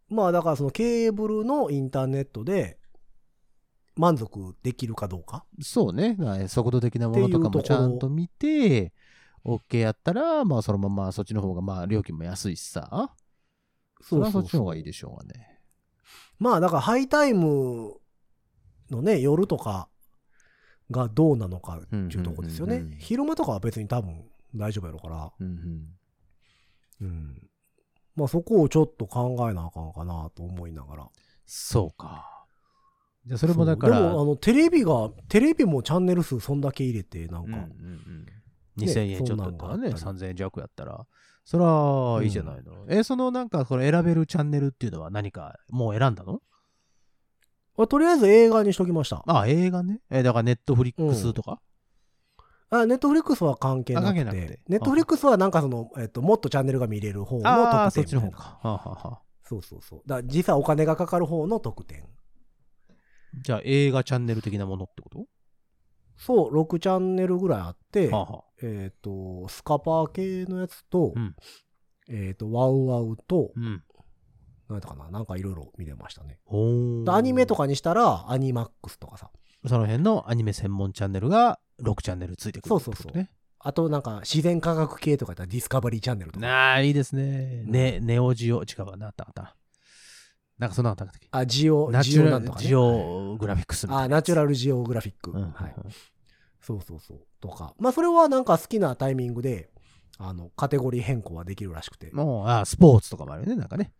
[0.09, 2.79] まあだからそのケーブルのインターネットで
[3.95, 5.45] 満足できるかどうか。
[5.61, 6.17] そうね。
[6.47, 8.93] 速度的なものとかもちゃんと見て、
[9.45, 13.13] OK やったら、まあそのままそっちの方がまあ料金も安いしさ。
[14.01, 15.59] それはそっちの方がいいでしょうがね。
[16.39, 17.97] まあだからハイタイム
[18.91, 19.89] のね、夜とか
[20.91, 22.99] がどうなのかっていうとこですよねうんうんうんうん。
[22.99, 24.23] 昼間とかは別に多分
[24.55, 25.31] 大丈夫やろうから。
[25.39, 25.47] うん
[27.01, 27.07] うん。
[27.07, 27.49] うん。
[28.15, 31.07] まあそこをちょっと考えなあかんかなと思いながら。
[31.45, 32.45] そうか。
[33.25, 37.65] じゃあそれもだから、でもあのテレビが、テレビもチャンネル数そんだけ入れて、なんか、うんうん
[38.77, 41.05] うん、2000円ちょっとだったらね、そんなんがあった3000円弱やったら、
[41.45, 42.85] それはいいじゃないの。
[42.89, 46.41] え、そのなんか、これ選べるチャンネルっていうのは何かもう選んだの？
[47.79, 49.23] まあとりあえず映画にしときました。
[49.25, 50.01] あ、映画ね？
[50.11, 51.61] え、だからネットフリックスとか、
[52.69, 58.35] あ、ネットフリックスは関係なくて、係なくてネットフリックスはなんかその、えっと、もっとチャンネルが見れる方のああ、そっ特典みたいな。
[58.35, 58.59] ちの方か。
[58.61, 60.01] はあはあはあそうそうそう。
[60.05, 62.03] だ実際お金がかかる方の特典。
[63.41, 65.25] じゃあ映画チャンネル的なものってこと？
[66.17, 71.33] そう、6チャンネルぐらいあって、はあはあえっ、と、スカパー系のやつと、うん
[72.09, 73.81] えっ、と、ワウワウと、うん。
[74.69, 76.39] なんたかな、なんかいろいろ見れましたね。
[77.07, 79.31] アニメとかにしたら、アニマックスとかさ。
[79.67, 83.27] その辺のアニメ専門チャンネルが6チャンネルついてくるそうそうそう。
[83.61, 86.45] あとなんか自然科学系とかやったらディスカバリーチャンネルとか。
[86.45, 87.63] なあ、いいですね。
[87.65, 89.25] ね、ネオジオ、違うわな、あった？
[89.27, 89.55] あった。
[90.57, 91.27] なんかそんなのあったっけ？
[91.31, 92.65] あ、ジオ、ナジオなんとか、ね。
[92.65, 94.07] ジオグラフィックスみたいなあ。
[94.07, 95.31] ナチュラルジオグラフィック。
[95.31, 95.75] うんはい。
[96.61, 97.19] そうそうそう。
[97.41, 97.73] とか。
[97.79, 99.71] まあ、それはなんか好きなタイミングで、
[100.17, 102.11] あの、カテゴリー変更はできるらしくて。
[102.13, 103.91] もう、あスポーツとかもあるよね、なんかね。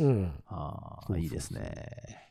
[0.00, 0.32] うん。
[0.46, 2.30] ああ、いいですね。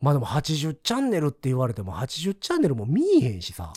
[0.00, 3.72] まあでも80チャンネルって言われても80チャンネルも見えへんしさ。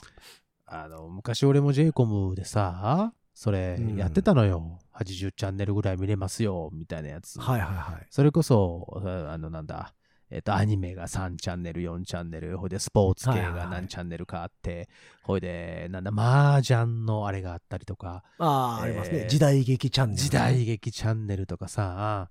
[0.65, 4.79] あの、昔俺も j イコムでさ、それうんやってたのよ。
[4.93, 7.39] 80チャンネルぐらい見れますよ、みたいなやつ。
[7.39, 8.07] はいはいはい。
[8.09, 9.93] それこそ、ああの、なんだ、
[10.29, 14.89] えっ、と、アニメが3チャンネル、4チャンネル、ほいでスポーツ系はいはいはいが何チャンネルかあって、
[15.23, 19.21] ほいで、なんだ、麻雀のあれがあったりとか、ああ、ありますね。
[19.21, 20.21] えー時代劇チャンネル。
[20.21, 22.29] 時代劇チャンネルとかさ、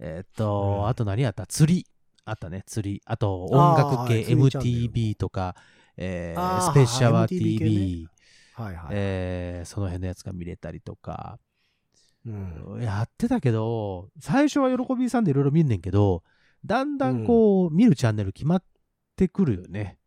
[0.00, 1.46] えっ、と、うんあと何やった？
[1.46, 1.86] 釣り。
[2.24, 3.02] あったね、釣り。
[3.06, 5.56] あと、音楽系 MTV とか、
[5.96, 8.08] えースペシャワー MTV 系 TV、
[8.54, 8.86] はいはい。
[8.92, 11.38] えーその辺のやつが見れたりとか、
[12.26, 16.22] うんやってたけど、最初は喜びさんでいろいろ見んねんけど、
[16.64, 18.62] だんだんこう、見るチャンネル決まっ
[19.16, 19.97] てくるよね。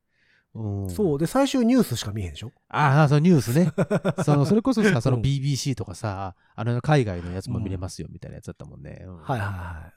[0.53, 1.17] うん、そう。
[1.17, 2.51] で、最終ニュースしか見えへんでしょ？
[2.67, 3.71] ああ、そのニュースね。
[4.25, 9.01] そのそれこそさ、そのうん BBC とかさ、あの海外のやつも見れますよみたいなやつだったもんね。
[9.05, 9.93] うんはいはいはい。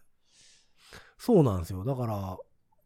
[1.19, 1.85] そうなんですよ。
[1.85, 2.39] だから、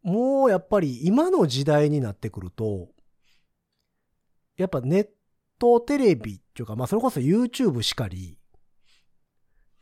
[0.03, 2.89] もうやっぱり今の時代になってくると、
[4.57, 5.09] やっぱネッ
[5.59, 8.39] トテレビっていうか、まあそれこそ YouTube しかり、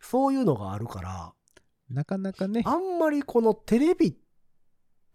[0.01, 1.33] そういうのがあるから、
[1.89, 2.63] なかなかね。
[2.65, 4.19] あんまりこのテレビ、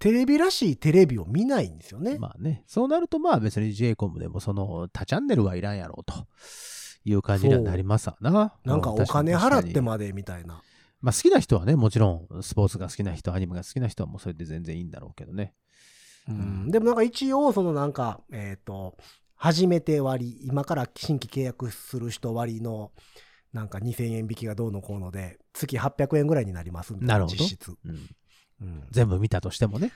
[0.01, 2.17] テレビらしいテレビを見ないんですよね。
[2.17, 2.63] まあね。
[2.65, 6.27] そうなるとまあ別に JCOM でもその他チャンネルはいらんやろうと
[7.05, 8.55] いう感じにはなりますわな。
[8.65, 10.63] なんかうお金払ってまでみたいな。
[11.01, 15.53] まあ好きな人はね、もちろんスポーツが好きな人、アニメが好きな人はもうそれで全然いいんだろうけどね。
[16.27, 18.97] うんでもなんか一応、そのなんか、えっ、と、
[19.35, 22.91] 初めて割、今から新規契約する人割の、
[23.53, 27.75] なんか2000円引きがどうのこうので、月800円ぐらいになりますみたいななるほど実質。
[27.85, 28.09] うん。
[28.61, 29.91] うん全部見たとしてもね。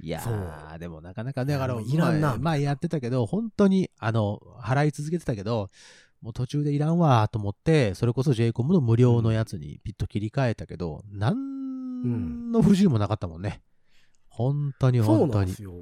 [0.00, 5.70] いやそー、でもなかなかね、だから、いらんなまあ前やってたけど、本当に、あの、払い続けてたけど、
[6.20, 13.60] もう途中でいらんわーと思って、それこそ JCOM の無料のやつにピッと切り替えたけど、なんの不自由もなかったもんね。
[14.28, 15.32] 本当にそう本当に。
[15.32, 15.72] なんですよ。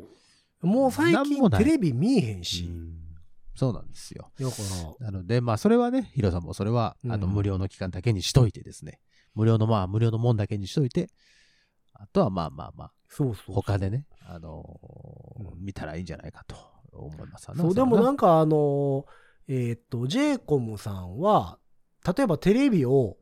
[0.62, 2.64] もう最近テレビ見えへんうし。
[2.64, 3.06] ん
[3.54, 4.30] そうなんですよ。
[5.00, 9.00] なので、まあ、それはね、ヒロさんもそれは、あの、うん無料の期間だけにしといてですね。
[9.34, 11.08] 無料の、まあ、無料のもんだけにしといて、
[12.00, 13.54] あとは、まあまあまあ、そうそう。
[13.54, 16.56] 他でね、あのーうん見たらいいんじゃないかと
[16.92, 19.06] 思いますそう、でもなんかあの、
[19.48, 21.58] えっ、と、JCOM さんは、
[22.16, 23.16] 例えばテレビを、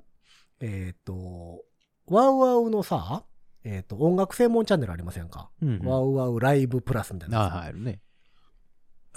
[0.61, 1.65] えっ、と、
[2.07, 3.25] ワウワウのさ、
[3.65, 8.01] えっ、と、音楽専門チャンネルありませんか、うんうんワウワウライブプラスみたいなやつああ、入るね。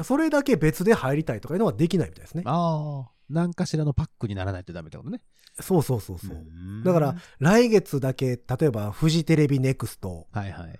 [0.04, 2.43] それだけ別で入りたいとかいうのはできないみたいですね。
[2.46, 5.21] ああ、何かしらのパックにならないとダメってことね。
[5.59, 6.35] そうそうそうそう。
[6.37, 10.79] んだから、来月だけ、例えばフジテレビネクストはいはい。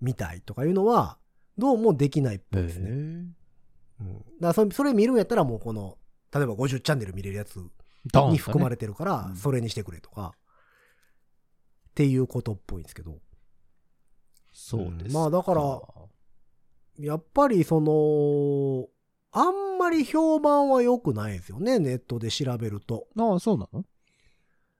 [0.00, 1.18] 見たいとかいうのは、
[1.56, 2.88] どうもできないっぽいですね。
[2.88, 5.98] へうん、だからそれそれ見るんやったらもうこの、
[6.32, 7.60] 例えば50チャンネル見れるやつ
[8.14, 8.80] えに含まれて。
[8.80, 10.34] てるからう、んそれにしてくれとか、
[11.90, 13.18] っていうことっぽいんですけど、
[14.52, 15.14] そうです。
[15.14, 15.80] まあだから
[16.98, 18.88] やっぱりその、
[19.40, 23.06] あんまり評判は良くないですよね、ネットで調べると。
[23.16, 23.84] ああ、そうなの？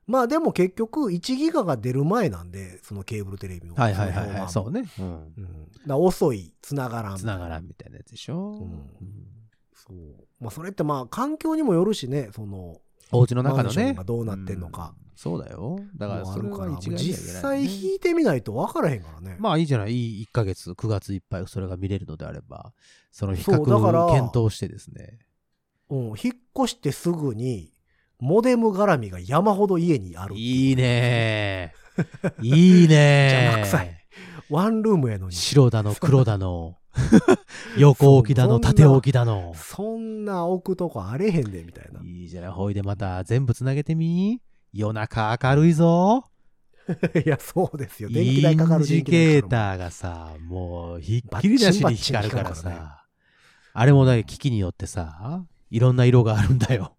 [0.06, 3.74] まあでも結局1ギガが出る前なんで、そのケーブルテレビの。
[3.74, 4.48] はいはいはいはい。
[4.48, 4.84] そうね。
[4.98, 5.34] うん。
[5.86, 5.92] うん。
[5.92, 7.18] 遅い、繋がらん。
[7.18, 8.34] つながらんみたいなやつでしょ？
[8.34, 8.88] うんうん
[9.74, 9.96] そう。
[10.40, 12.80] まあそれってまあ環境にもよるしね、その、
[13.12, 13.94] お家の中のね。
[14.06, 15.07] どうなってんのかうん。
[15.18, 15.80] そうだよ。
[15.96, 19.34] だからそれは一概には実言えないね際引いてみないと分からへんからね。
[19.40, 19.90] まあいいじゃない。
[19.90, 22.72] いい1ヶ月、9月いっぱいそれが見れるのであれば、
[23.10, 25.18] その比そうだから較検討してですね。
[25.90, 26.14] うん、引っ
[26.56, 27.72] 越してすぐに、
[28.20, 30.36] モデム絡みが山ほど家にある。
[30.36, 32.34] いいねー。
[32.40, 33.58] いいねー。
[33.58, 33.98] 邪魔くさい
[34.50, 35.32] ワンルームやのに。
[35.34, 36.76] 白だの黒だの、
[37.76, 39.52] 横置きだの、そんな縦置きだの。
[39.56, 42.00] そんな置くとこあれへんで、みたいな。
[42.04, 42.50] いいじゃない。
[42.52, 44.40] ほいでまた全部つなげてみ
[44.72, 46.24] 夜中明るいぞ。
[47.24, 48.08] いや、そうですよ。
[48.08, 53.04] 電イ気代かかるンジケーターがさ、もうひっきりなしに光るからさ。
[53.74, 56.96] あれもだけ機器によってさ、いろんな色があるんだよ。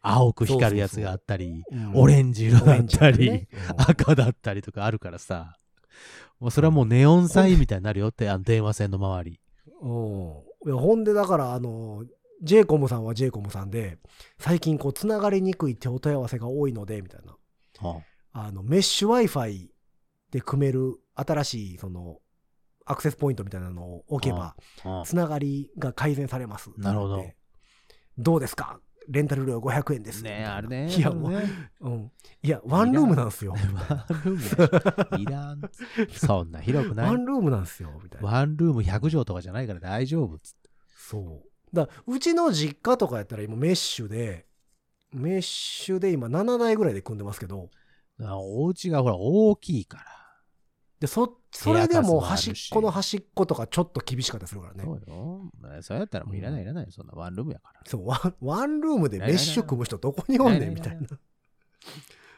[0.00, 5.56] 青く光るやつがあったり、うんオレンジ色だったり、赤だったりとかあるからさ。
[6.40, 9.40] もうそれはもうネオンサインみたいになるよって、あの電話線の周り。
[9.80, 10.42] うん。
[10.66, 12.04] いやほんで、だから、あの、
[12.42, 13.98] j イコムさんは j イコムさんで、
[14.38, 17.36] 最近こう、つながりにくい手お問い合わせが多いので、みたいな。
[18.32, 19.68] あの、メッシュ Wi-Fi
[20.30, 22.18] で組める新しい、その、
[22.84, 26.70] アクセスポイントみたいなのを置けば、うんつながりが改善されます。
[26.76, 27.36] なるほどで
[28.18, 28.80] どうですか？
[29.08, 30.22] レンタル料500円です。
[30.22, 30.88] ねあれね。
[30.92, 31.32] いや、もう、
[31.80, 32.12] うん。
[32.42, 33.52] いや、ワンルームなんですよ。
[33.52, 35.60] ワンルームいらん。
[36.12, 37.06] そんな広くない。
[37.06, 37.90] ワンルームなんですよ。
[38.02, 38.28] みたいな。
[38.28, 40.70] ワンルーム100畳とかじゃないから大丈夫っつって。
[40.96, 41.51] そう。
[41.72, 44.46] だうちの実家とかやったら今メッシュで、
[45.12, 47.70] メッシュで今7台ぐらいで組んでますけど、
[48.20, 50.04] あお家がほら大きいから。
[51.00, 54.84] で、そ、それでも端っこの端っことかちょっと厳しかったりするからね。
[54.84, 55.50] そうよ。
[55.60, 56.86] まあそうやったらもういらないいらない。
[56.90, 57.80] そんなワンルームやから。
[57.84, 61.08] そう、ワン、ワンルームでメッシュ組む人どこにおんねんみたいな。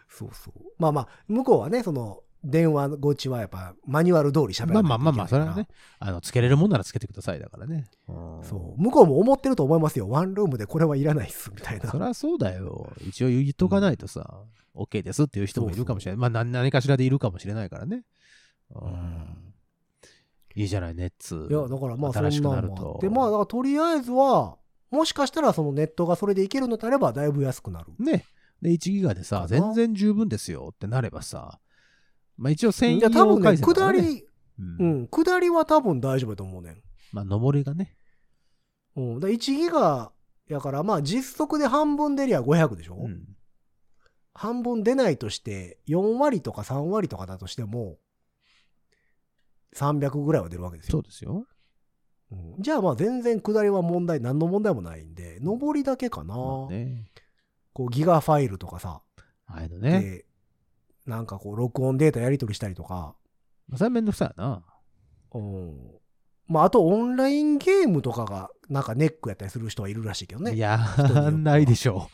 [0.09, 0.55] そうそう。
[0.79, 5.67] まあまあ、向こうはね、その、電話口はやっぱマニュアル通り喋らないまあまあまあまあ、それはね、
[5.99, 7.87] あの、つけれるもんならつけてくださいだからね。
[8.09, 8.83] うんそう。
[8.83, 10.09] 向こうも思ってると思いますよ。
[10.09, 11.99] ワンルームでこれはいらないっす、みたいなそ。
[11.99, 12.93] りゃそうだよ。
[13.01, 14.43] 一応言っとかないとさ、
[14.75, 16.19] OK ですっていう人もいるかもしれない。
[16.19, 18.03] まあ何何かしらでいるかもしれないからね。
[18.71, 19.55] うんん
[20.57, 21.49] いいじゃない、ネッツ。
[21.51, 24.59] いや、だからまあそん新しくななるとのもあって、まあとりあえずは、
[24.91, 27.93] もしかしたらそのネットがそれでいけるのであればだいぶ安くなる。
[27.99, 28.25] ね。
[28.63, 31.59] で、1ギガでさ、全然十分ですよってなればさ、
[32.37, 34.03] まあ一応専用分ね、回線だからね。
[34.03, 34.27] 下り、
[34.59, 36.83] うんうん、下りは多分大丈夫だと思うねん。
[37.13, 37.97] まあ上りがね。
[38.97, 39.21] うん。
[39.21, 40.13] だ1ギガ
[40.49, 43.25] やから、まあ実測で半分出りゃ500でしょ、うん。
[44.35, 47.99] 半分出ないとして、4割とか3割とかだとしても、
[49.77, 50.93] 300ぐらいは出るわけですよ。
[50.93, 51.47] そうですよ。
[52.31, 56.37] うんじゃあまあ全然下りは問題、何の問題もないんで、上りだけかな。
[56.37, 57.07] まあね。
[57.73, 59.03] こうギガファイルとかさ、
[59.47, 60.25] ああいうのね。
[61.07, 63.15] で、なんかこう録音データやり取りしたりとか、
[63.69, 64.63] まあそれはめんどくさいな。
[65.35, 65.77] うん。
[66.47, 70.55] まああとオンラインゲームとかがなんかネックやったりする人はいるらしいけどね。
[70.55, 72.09] いや人によってはないでしょ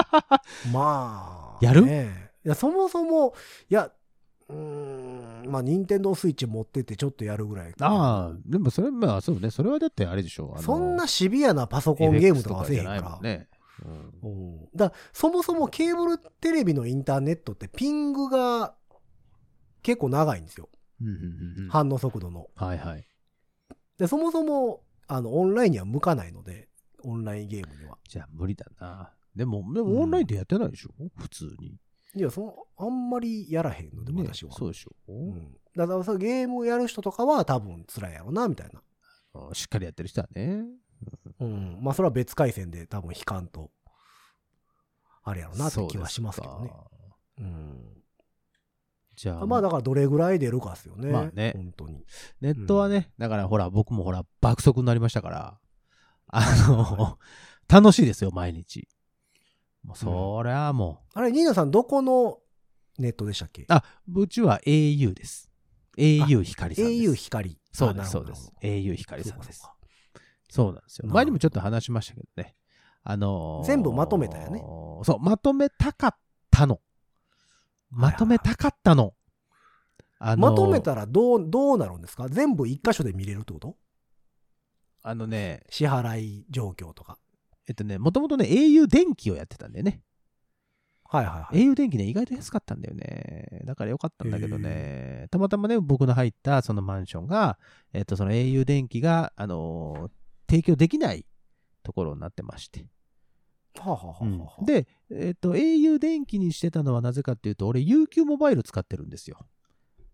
[0.72, 1.82] まあ、やる？
[1.82, 3.34] ねいや、そもそも、
[3.68, 3.92] いや、
[4.48, 7.74] うーん、まあ、ニンテンドースイッチ持っててちょっとやるぐらい。
[7.80, 9.50] ああ、でもそれ、まあそうね。
[9.50, 10.62] それはだってあれでしょう。
[10.62, 13.20] そんなシビアなパソコンゲームとかはせえへんから。
[13.20, 13.48] ね。
[13.84, 13.88] う
[14.28, 18.74] んうんだそもそもケーブルテレビのインターネットってピングが
[19.82, 20.68] 結構長いんですよ。
[21.00, 22.48] うんうんうんうん反応速度の。
[22.54, 23.06] はいはい。
[23.98, 26.68] で、そもそも、あの、オンラインには向かないので、
[27.02, 27.98] オンラインゲームには。
[28.08, 29.12] じゃあ無理だな。
[29.34, 31.78] でも、でもオンラインでやってないでしょ、普通に。
[32.14, 34.52] いや、その、あんまりやらへんので、ね私は。
[34.52, 35.56] そうでしょ、うん。
[35.76, 38.82] だからそのゲームやる人とかは多分辛いやろな、みたいな。
[39.34, 40.64] うんしっかりやってる人はね。
[41.40, 41.78] うん。
[41.80, 43.70] まあ、それは別回線で多分引かんと、
[45.22, 46.68] あれやろなって気はしますけどね。
[46.68, 46.90] か
[47.38, 48.02] うん。
[49.16, 51.10] じゃあ、まあ、だからどれぐらい出るかですよね。
[51.10, 52.06] まあね本当に。
[52.40, 55.60] ネットはね、だからほら、僕もほら、爆速になりましたから、
[56.28, 57.18] あの、
[57.68, 58.88] 楽しいですよ、毎日。
[59.82, 62.38] もうそりゃもあれ、ニーナさん、どこの
[62.98, 63.64] ネットでしたっけ？
[63.68, 65.50] あう、うちは au です。
[65.96, 67.10] au 光さんです。
[67.10, 67.58] au 光。
[67.72, 68.52] そうです、そうです。
[68.62, 69.68] au 光さんです
[70.50, 71.08] そうなんですよ。
[71.08, 72.54] 前にもちょっと話しましたけどね。
[73.02, 74.60] あのー全部まとめたよね。
[75.04, 76.14] そう、まとめたかっ
[76.50, 76.80] たの。
[77.90, 79.14] まとめたかったの。
[80.18, 82.28] あのーまとめたらどう、どうなるんですか？
[82.28, 83.76] 全部一箇所で見れるってこと？
[85.02, 87.16] あのね、支払い状況とか。
[87.66, 90.02] えっとね、もともとね、au 電気をやってたんだよね。
[91.04, 91.68] はいはいはい。
[91.68, 93.62] au 電気ね、意外と安かったんだよね。
[93.64, 97.58] だからよかったんだけどね、たまたまね、僕の入ったそのマンションが、
[97.92, 100.10] えっと、その au 電気が、あのー
[100.50, 101.24] 提供できない
[101.84, 102.86] ところになってまして。
[103.78, 109.38] はあ、はあはあはあ、で、えっと、au 電気にしてたのはなぜかっていうと、俺 UQ モバイル使ってるんですよ。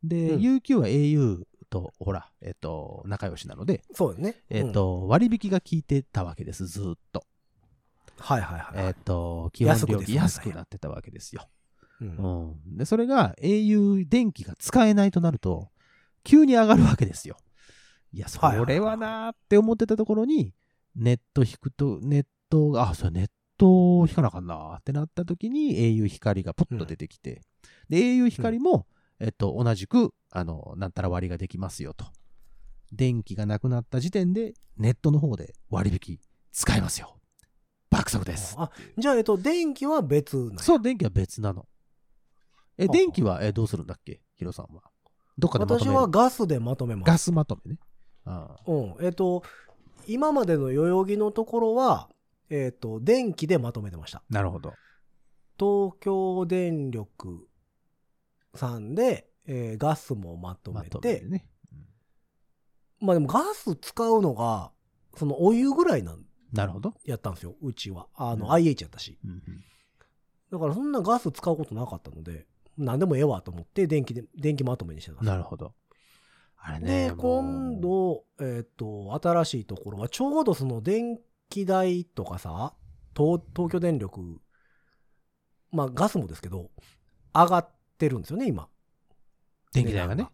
[0.05, 4.43] で、うん UQ は au と、ほら、えっと、仲良しなので、そうよね。
[4.51, 7.25] えっうんと、割引が効いてたわけです、ずーっと。
[8.19, 8.87] はいはいはい。
[8.89, 11.49] えっと、基本料金安くなってたわけですよ。
[12.03, 12.77] うんうん。
[12.77, 15.71] で、それが au 電気が使えないとなると、
[16.25, 17.39] 急に上がるわけですよ。
[18.17, 20.55] いや、それはなーって思ってたところに、
[20.95, 27.43] ネット引くと、ネットが、あ、それネットを引かなあかんなーってなった時に au 光がポッと出てきて、
[27.91, 28.87] で、au 光も、
[29.21, 32.07] えっと、同じく、あの、なんたら割ができますよと。
[32.91, 36.19] 電気がなくなった時点で、ネットの方で割引
[36.53, 37.19] 使えますよ。
[37.91, 38.55] 爆速です。
[38.59, 41.67] あ、じゃあ、えっと、電気は別なんやそう、電気は別なの。
[42.79, 44.23] え、電気はえどうするんだっけ？
[44.37, 44.83] ヒロさんは。
[45.37, 47.07] どっかでまと私めるはガスでまとめます。
[47.07, 47.79] ガスまとめね。
[48.67, 48.95] うん。
[49.01, 49.43] えっと、
[50.07, 52.09] 今までの代々木のところは、
[52.51, 54.23] えっと、電気でまとめてました。
[54.29, 54.75] なるほど。
[55.59, 57.49] 東京電力
[58.55, 61.47] さんで、えーガスもまとまめて、とめるね。
[63.01, 64.73] まあでもガス使うのが、
[65.17, 66.95] そのお湯ぐらいなんなるほど。
[67.05, 68.09] やったんですよ、うちは。
[68.15, 69.19] あの、うん IH やったし。
[69.25, 69.41] うんうん
[70.49, 72.47] だからそんなガス使うことなかったので、
[72.79, 75.75] 何でもええわと思って、電気で、電気まとめにしてたんですなるほど。
[76.69, 77.13] あれね。
[77.17, 81.17] 今、度、えっ、と、新しいところは、ちょうどその電
[81.49, 82.75] 気代とかさ、
[83.17, 84.41] 東東京電力、
[85.71, 86.73] まあガスもですけど、
[87.33, 88.69] 上がってるんですよね、今。
[89.73, 90.29] 電気代がね。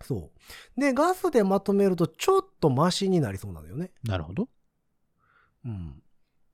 [0.00, 0.30] そ
[0.76, 0.80] う。
[0.80, 3.90] で、ガスでまとめると、ちょっとマシになりそうなのよね。
[4.04, 4.48] なるほど。
[5.64, 5.90] うん。
[5.90, 5.94] っ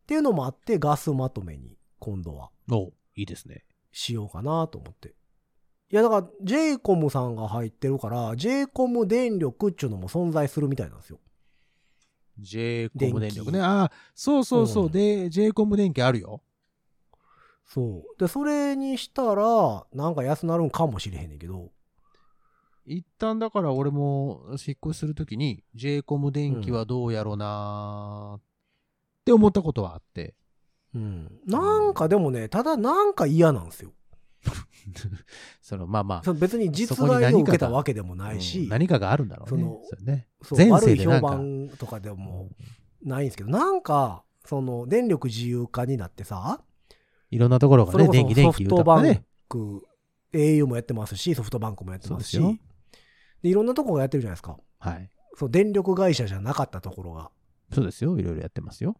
[0.06, 3.66] ていうのもあって、ガスまとめに、今度は、おいいですね。
[3.92, 5.14] しようかなと思って。
[5.90, 11.18] いや、だから、JCOM さんが入ってるから、JCOM 電力っていうのも存在するみたいなんですよ。
[12.38, 13.60] j コム電力ね。
[13.60, 14.86] ああ、そうそうそう。
[14.86, 16.42] うんで、j コム電気あるよ。
[17.66, 18.20] そう。
[18.20, 21.72] で、それにしたら、なんか安なるんかもしれへんねんけど。
[22.86, 28.42] 一旦だから俺も引っ越しするときに j コム電気はどうやろうなーっ
[29.26, 30.34] て思ったことはあって。
[30.94, 31.40] うん。
[31.44, 33.92] なんかでもね、ただなんか嫌なんですよ。
[35.60, 39.84] そのまあまあ、その別に実害を受けたわけでもないし、うん何かがあるんだろうね。
[39.92, 42.50] そのね前悪い評世でなんか判とかでも
[43.02, 46.62] ないんですけど、なんか、その電力自由化になってさ、
[47.30, 49.24] いろんなところがね、電気電気ソフトバン。
[49.48, 49.82] ク、
[50.32, 52.40] au もやってますし、ソフトバンクもやってますし、
[53.42, 54.58] でいろんなとこがやってるじゃないですか。
[54.78, 55.10] はい。
[55.34, 57.30] そう、電力会社じゃなかったところが。
[57.72, 58.18] そうですよ。
[58.18, 58.96] いろいろやってますよ。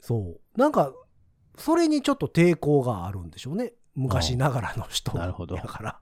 [0.00, 0.58] そう。
[0.58, 0.92] なんか、
[1.56, 3.72] それにちょっと抵抗があるんでしょうね。
[3.94, 5.16] 昔ながらの人。
[5.16, 6.00] なるほどだから。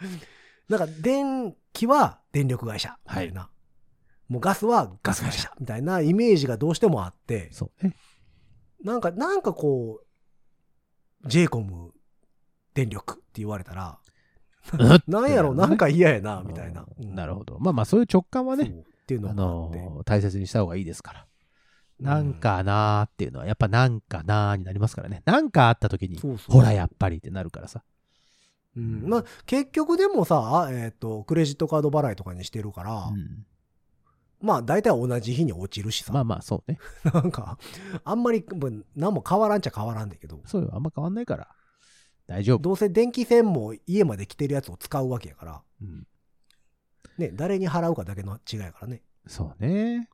[0.68, 2.98] なんか、電気は電力会社。
[3.08, 3.50] みたいな。
[4.28, 5.52] もうガスはガス会社。
[5.58, 7.96] みたいなイメージがどうしてもあって、そうね。
[8.84, 10.00] なんか、なんかこ
[11.24, 11.92] う、j コム
[12.74, 13.98] 電力って言われたら、
[15.06, 16.86] なんやろ、なんか嫌やな、みたいな。
[16.98, 17.58] うんなるほど。
[17.58, 19.78] まあまあ、そういう直感はね、っていうのあがあって。
[19.78, 21.27] のー大切にした方がいいですから。
[22.00, 25.22] うんなんかなーっていうのは、やっぱなんかなーになりますからね。
[25.24, 27.82] なんかあった時に、そうそうほら、やっぱりってなるからさ。
[28.76, 33.44] うんまあ、結局でもさ、えっ、と、クレジットカード払いとかにしてるから、うん
[34.40, 36.12] まあ、大体同じ日に落ちるしさ。
[36.12, 36.78] まあまあ、そうね。
[37.12, 37.58] なんか、
[38.04, 38.46] あんまり、
[38.94, 40.70] 何も変わらんちゃ変わらんだけど、そうよ。
[40.72, 41.48] あんま変わんないから。
[42.28, 42.58] 大丈夫。
[42.60, 46.06] どうせ電気線も家まで来てるやつを使うわけやから、うん
[47.16, 49.02] ね、誰に払うかだけの違いやからね。
[49.26, 50.08] そうね。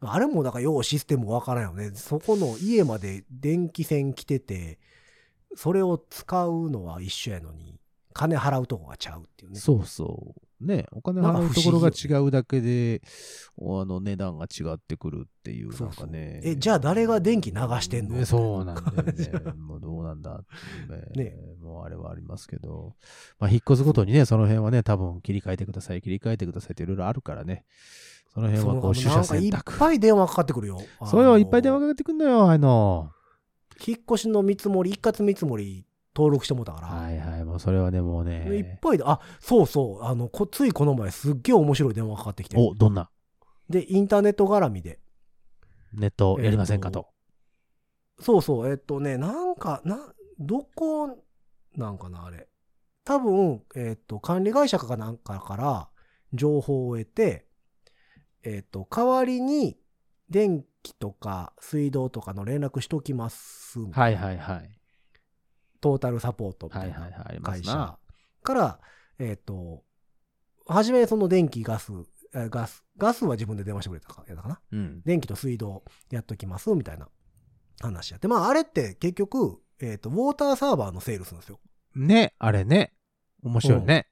[0.00, 1.90] あれもだからようシステムわからんよね。
[1.94, 4.78] そこの家まで電気線来てて、
[5.56, 7.80] それを使うのは一緒やのに、
[8.12, 9.58] 金払うとこがちゃうっていうね。
[9.58, 10.40] そうそう。
[10.60, 13.00] ね、お金払うところが違うだけで、
[13.60, 16.40] あの値段が違ってくるっていう、そうんかね。
[16.42, 18.16] えじゃあ誰が電気流してんの？
[18.16, 19.12] ねそうなんだね。
[19.56, 20.44] もうどうなんだっ
[20.88, 21.30] ていうね。
[21.30, 22.96] ねもうあれはありますけど。
[23.38, 27.64] まあ、引っ越すごとにね、その辺はね、多分切り替えてください、切り替えてくださいっていろいろあるからね。
[28.38, 29.78] その辺はこう、取捨なんかいっ選択。
[29.78, 30.80] ぱい電話かかってくるよ。
[31.04, 33.10] そうよ、いっぱい電話かかけてくんのよ、あの。
[33.86, 35.84] 引っ越しの見積もり、一括見積もり
[36.14, 36.86] 登録してもうたから。
[36.88, 38.78] はいはい、もうそれはね、もういっね。
[38.82, 42.56] ぱいで、あ、そうそう、あの、こついこの前すっげえ面白い電話かかってきて。
[42.58, 43.10] お、どんな？
[43.68, 45.00] で、インターネット絡みで。
[45.92, 47.08] ネットやりませんかと。
[48.20, 49.98] そうそう、えっとね、なんか、な、
[50.38, 51.24] どこ、
[51.76, 52.48] なんかな、あれ。
[53.04, 55.88] 多分、えっと、管理会社かなんかから
[56.34, 57.47] 情報を得て、
[58.42, 59.78] えっと、代わりに、
[60.30, 63.78] 電気とか水道とかの連絡しときます。
[63.92, 64.70] はいはいはい。
[65.80, 67.98] トータルサポートみたいいはいはい、あります会社な。
[68.42, 68.80] から、
[69.18, 69.84] えっ、と、
[70.66, 71.92] 初めその電気、ガス、
[72.34, 74.60] えガス、ガスは自分で電話してくれたかやったかな。
[74.72, 75.02] うん。
[75.04, 77.08] 電気と水道やっときます、みたいな
[77.80, 78.28] 話やって。
[78.28, 81.60] まあ、あれって結局、えっ、と、ウォーターサーバーのセールするんですよ。
[81.94, 82.92] ね、あれね。
[83.42, 84.08] 面白いね。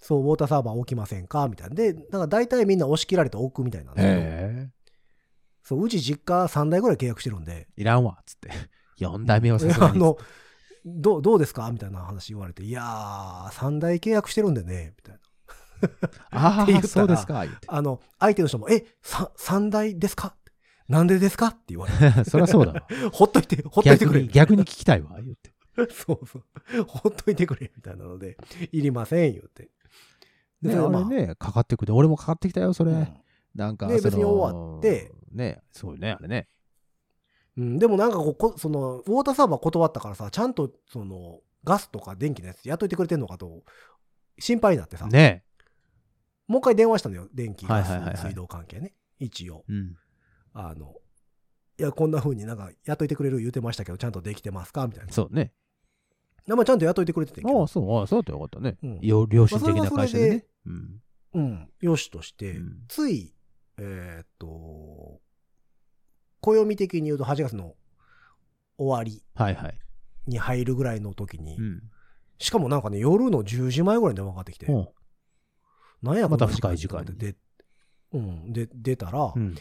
[0.00, 1.48] そう、ウォーターサーバー置きませんか？
[1.48, 1.74] みたいな。
[1.74, 4.68] で、だから大体みんな押し切られて置くみたいなんですけど、へ
[5.62, 7.80] そう、うち実家3台ぐらい契約してるんで、え。
[7.80, 8.50] いらんわ、つって。
[9.00, 9.92] 4代目はさすがに。
[9.96, 10.16] あの、
[10.84, 11.70] どう、どうですか？
[11.72, 15.20] みたいな話言われて、いやー、3台契約してるんでね、みたいな。
[16.30, 17.44] ああ、 そうですか。
[17.66, 20.36] あの、相手の人も、え、さ、三台ですか？
[20.88, 21.48] なんでですか？
[21.48, 22.86] って言われて、 そりゃそうだわ。
[23.12, 24.20] ほっといて、ほっといてくれ。
[24.20, 25.52] 逆に、逆に聞きたいわ、言って。
[25.92, 26.44] そうそう。
[26.86, 28.38] ほっといてくれ、みたいなので、
[28.72, 29.68] いりません、言って。
[30.66, 31.94] でね、ああれね、かかってくる。
[31.94, 32.92] 俺もかかってきたよ、それ。
[32.92, 33.08] うん
[33.56, 35.10] なんか、ね別に終わって。
[35.32, 36.46] ね、すごいね、あれね。
[37.56, 43.62] うん、でもなんかこうこ、その、ウォーターサーバー断ったからさ、ちゃんと、その、ガスとか電気のやつ雇いてくれてんのかと、
[44.38, 45.42] 心配になってさ、ね。
[46.46, 48.94] もう一回電話したのよ、電気、ガス水道関係ね。
[49.18, 49.64] 一応。
[49.68, 49.96] うん。
[50.52, 50.94] あの、
[51.78, 55.12] いや、こんな風になんか雇いてくれる言うてましたけど、ちゃんとできてますかみたいな。
[55.12, 55.52] そうね。
[56.46, 59.00] でまあちゃんと雇いてくれててああ、そう、ああ、そうだったらよかったねうん。
[59.00, 60.44] よ良心的な会社でね。
[60.66, 61.02] うん。
[61.34, 63.34] うん、よしとして、うんつい、
[63.78, 65.20] えーっと、
[66.40, 67.74] 暦的に言うと8月の
[68.78, 69.78] 終わりはいはい。
[70.26, 71.82] に入るぐらいの時に、うん。
[72.38, 74.88] しかもなんかね、夜の10時前ぐらいに電話かかってきて、うん
[76.02, 77.34] なんやまた深い時間にで、
[78.12, 79.56] うん、で、出たら、うん。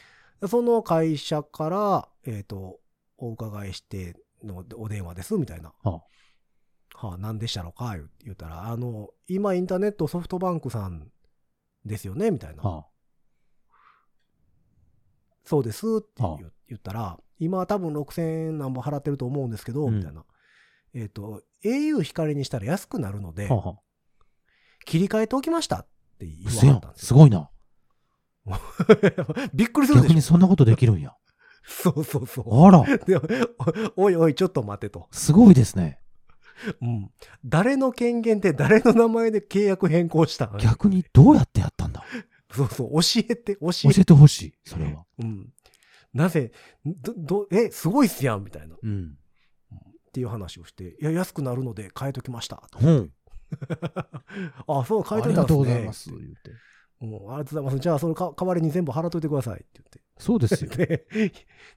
[0.48, 2.80] その会社から、えーっと、
[3.18, 5.74] お伺いしてのお電話です、みたいな。
[5.84, 6.02] は
[7.06, 7.96] はあ、何でしたのか？
[8.24, 11.08] 言ったら、あの、今インターネットソフトバンクさん
[11.86, 12.32] ですよね？
[12.32, 12.64] みたいな。
[12.64, 12.86] は
[15.44, 16.24] そうですって
[16.68, 20.26] 言,、ったら、今多分6000円何本払ってると思うんですけど、うんみたいな。
[20.96, 23.80] えっ、と、au 光にしたら安くなるのであ。、は。
[24.86, 25.88] 切り替えておきましたっ
[26.20, 26.94] て言わはったん。
[26.94, 27.08] ですよ。
[27.08, 27.50] すごいな。
[29.54, 31.16] びっくりするでしょ逆にそんなことできるんや。
[31.66, 32.64] そうそうそう。
[32.64, 32.84] あら、
[33.96, 35.08] おいおい、ちょっと待てと。
[35.12, 36.00] すごいですね。
[36.82, 37.12] うん。
[37.46, 42.04] 誰の権限で誰の名前で契約変更したの逆にどうやってやったんだ？
[42.52, 44.02] そうそう、教えて、教教えて。
[44.02, 45.04] えてほしい、それは。
[45.20, 45.50] うん。
[46.14, 46.52] なぜ、
[46.86, 48.76] ど、ど、え、すごいっすやん、みたいな。
[48.76, 49.18] っうん。
[50.14, 52.64] ていう話をして、いや、安くなるので変えときました。
[52.72, 53.12] とうん。
[54.68, 56.16] あ、そう、変えありがとうといたんですね。
[56.16, 56.52] ございます、言うて。
[57.02, 57.80] うん、ありがとうございます。
[57.80, 60.02] じゃあ、そのか代わりに全部払っといてくださいって言って。
[60.18, 60.70] そうですよ。
[60.78, 61.32] で、って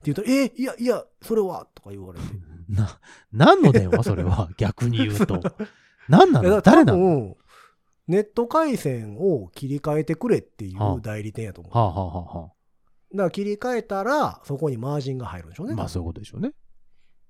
[0.05, 2.25] 言うと、え、いや、いや、それは、とか言われて。
[2.69, 3.01] な、
[3.33, 5.41] 何の電話それは、 逆に言うと。
[6.09, 6.61] 何なの？
[6.61, 7.37] 誰なの？
[8.07, 11.77] ネット回線を切り替えてくれっていうはあ代理店やと思う。
[11.77, 12.53] はあ、はあはあは
[13.13, 15.77] だから切り替えたら、そこにマージンが入るんでしょうあ、ね。
[15.77, 16.53] まあそういうことでしょうね。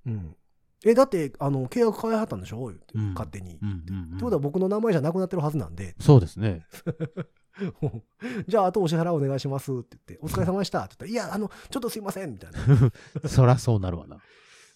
[0.07, 0.37] うん。
[0.85, 2.67] え、だって、あの、契約変えはったんでしょ？
[2.69, 3.57] 言って、うん勝手に。
[3.57, 6.65] ってうんことは僕の名前じゃなくなってるはずなんで、そうですね。
[8.47, 12.59] じゃあ、あとお支払いお願いしますって言って、お疲れ様でしたって言ったら、いや、あの、ちょっとすいませんみたいな。
[13.29, 14.19] そらそうなるわな。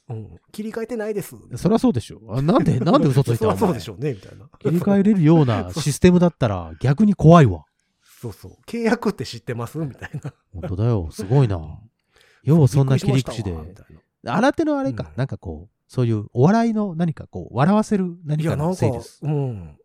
[0.09, 1.37] うん、切り替えてないです。
[1.57, 2.21] そらそうでしょ。
[2.29, 4.49] あなんで、 なんで嘘ついたのゃそうでしょうね、みたいな。
[4.59, 7.65] 切り替えれるようなシステムだったら逆に怖いわ。
[8.21, 8.53] そうそう。
[8.67, 9.79] 契約って知ってます？
[9.79, 10.33] みたいな。
[10.53, 11.09] 本当だよ。
[11.11, 11.81] すごいな。
[12.43, 13.55] ようそんな切り口で
[14.25, 19.21] 新手のあれか、うんなんかこう、そういうお笑いの何かこう、笑わせる何かのせいです。
[19.23, 19.77] うん。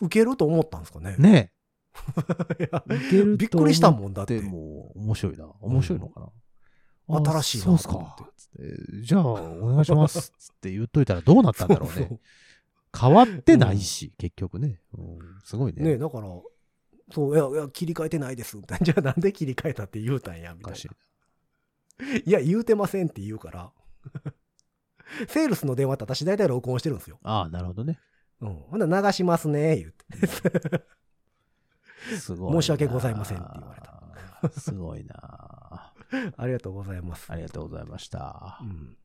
[0.00, 1.16] 受けると思ったんですかね。
[1.18, 1.52] ね
[2.60, 2.96] いやえ。
[2.96, 5.46] いけるびっくりしたもんだってでも面白いな。
[5.60, 6.26] 面白いのかな。
[6.26, 6.47] うんあ
[7.08, 8.16] 新しいなそうっすか。
[9.02, 10.32] じゃあ、お願いします。
[10.38, 12.20] つって言っといたらどうなったんだろうね。
[12.98, 14.80] 変わってないし、結局ね。
[14.96, 15.82] うんすごいね。
[15.82, 16.28] ねだから、
[17.12, 18.56] そう、いや、いや切り替えてないです。
[18.56, 20.78] みたいなじゃあなんで切り替えたって言うたんや、みたいな。
[22.24, 23.72] いや、言うてませんって言うから。
[25.28, 27.18] セールスの電話って私大体録音してるんですよ。
[27.22, 27.98] ああ、なるほどね。
[28.40, 28.54] うん。
[28.70, 30.26] ほんなら流しますね、言って。
[32.16, 32.62] すごいな。
[32.62, 33.98] 申し訳ございませんって言われた。
[34.60, 35.87] すごいな。
[36.36, 37.30] ありがとうございます。
[37.30, 38.64] ありがとうございましたう。
[38.64, 38.96] ん。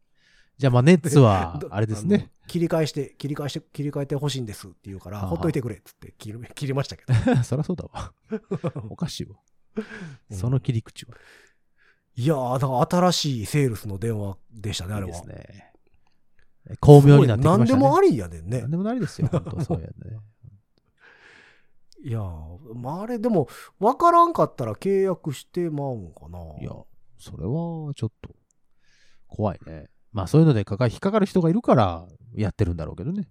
[0.57, 2.31] じゃあ、まあ、ネッツは ど、あれですね。
[2.47, 7.13] 切り返して、切り返して、切り替えてほしいんですって言うから、はあほっといてくれっつって切り 切りましたけど。
[7.43, 8.13] そりゃそうだわ。
[8.89, 9.35] おかしいわ。
[9.75, 9.79] う
[10.33, 11.15] んその切り口は。
[12.15, 15.07] いやー、だから新しいセールスの電話でしたね、あれは。
[15.07, 15.73] いいですね。
[16.79, 17.57] 巧妙になってきましたね。
[17.57, 18.71] 何でもありやねんね何。
[18.71, 19.27] でもありですよ。
[19.31, 19.93] 本当そうやね。
[22.03, 23.47] いやー、まああれでも、
[23.79, 26.37] わからんかったら契約してまうんかな。
[26.61, 26.71] いや、
[27.23, 28.35] それはちょっと
[29.27, 29.87] 怖いね。
[30.11, 32.05] まあそういうのでかか引っかかる人がいるから
[32.35, 33.27] やってるんだろうけどね。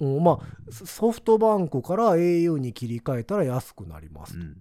[0.00, 4.36] うん、まあ、ソソフトバンクから au に切り替えたら安くなります。
[4.36, 4.56] うん。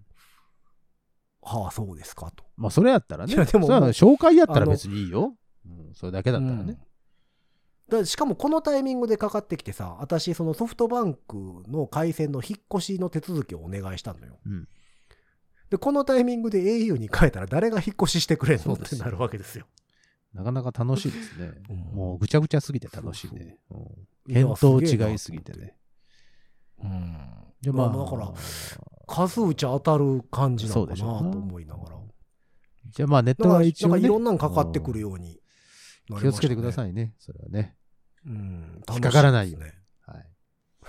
[1.42, 2.44] はあ、そうですかと。
[2.56, 3.34] まあそれやったらね。
[3.34, 5.34] でも紹介やったら別にいいよ。
[5.66, 6.64] うん、それだけだったらね。
[6.64, 6.78] うん
[7.90, 14.40] だしかもこのタイミングでかかってきてさ、私、そのソフトバンクの回線の引っ越しの手続きをお願いしたのよ。
[14.46, 14.68] うん。
[15.74, 18.76] で、このタイミングで au に変えたら誰が引っ越ししてくれんの？
[18.76, 19.66] ってなるわけですよ。
[20.32, 21.52] なかなか楽しいですね。
[21.68, 23.58] うんもうぐちゃぐちゃすぎて楽しいね。
[23.72, 25.76] うんいや見当違いすぎてね。。
[26.84, 27.18] うん。
[27.60, 28.34] じゃあまあ、まあだから
[29.08, 31.06] 数打ち当たる感じなのかなと
[31.40, 31.98] 思いながら。
[32.92, 35.40] じゃあまあネットだから、は一応、ね、なんかいろんなのかかってくるように
[36.10, 37.16] ね、気をつけてくださいね。
[37.18, 37.76] それはね。
[38.28, 38.84] うん。
[38.92, 39.74] 引っかからないよね。
[40.06, 40.30] はい。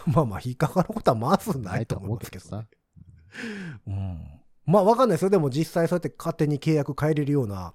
[0.13, 3.81] まあまあ、引っかかることはまずなないいとと思うけど思いますけど、ねさ。。
[3.87, 4.44] うん。
[4.67, 5.31] まあわかんないですよ。
[5.31, 7.75] でも実際そうやって勝手に契約変えれるような、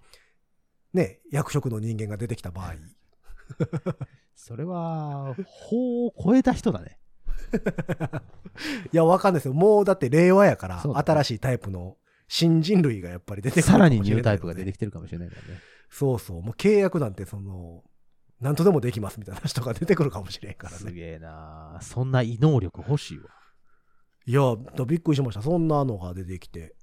[0.94, 2.74] ね、役職の人間が出てきた場合。
[4.36, 6.98] それは、法を超えた人だね。
[8.92, 9.54] いや、わかんないですよ。
[9.54, 15.60] もうだって令和やから、ね新しいタイプの新人類がやっぱり出てくるさらにニュータイプが出てききてるかもしれないからね。
[15.90, 16.42] そうそう。
[16.42, 17.84] もう契約なんてその、
[18.40, 20.78] 何とでもできますみたいな人が出てくるかもしれんからね。
[20.78, 23.26] すげえなそんな異能力欲しいわ。
[24.26, 25.42] いや、だびっくりしました。
[25.42, 26.76] そんなのが出てきて。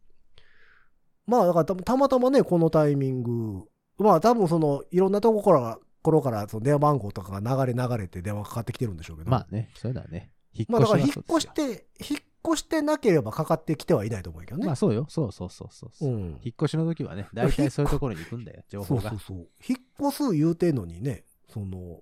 [1.27, 3.65] まあ、だからたたまたまね、このタイミング、
[3.99, 9.31] まあ多分その、いろんなところから、頃からその電話番号とかが流れ流れて電話かかってきてるんでしょうけど。
[9.31, 10.31] まあね、そういうのはね。
[10.53, 14.67] 引まあだっ越しから引っ越して、引っ越してなければかかってきてはいないと思うけどね。
[14.67, 15.07] まあそうよ。
[15.09, 16.17] そうそうそうそうそうう。
[16.17, 16.21] ん。
[16.43, 19.19] 引っ越しの時はね、大体そういうところに行くんだよ、情報がそうそう。
[19.21, 19.49] そう。
[19.69, 22.01] 引っ越す言うてんのにね、その、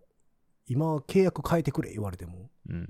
[0.67, 2.87] 今契約変えてくれ言われても、うん。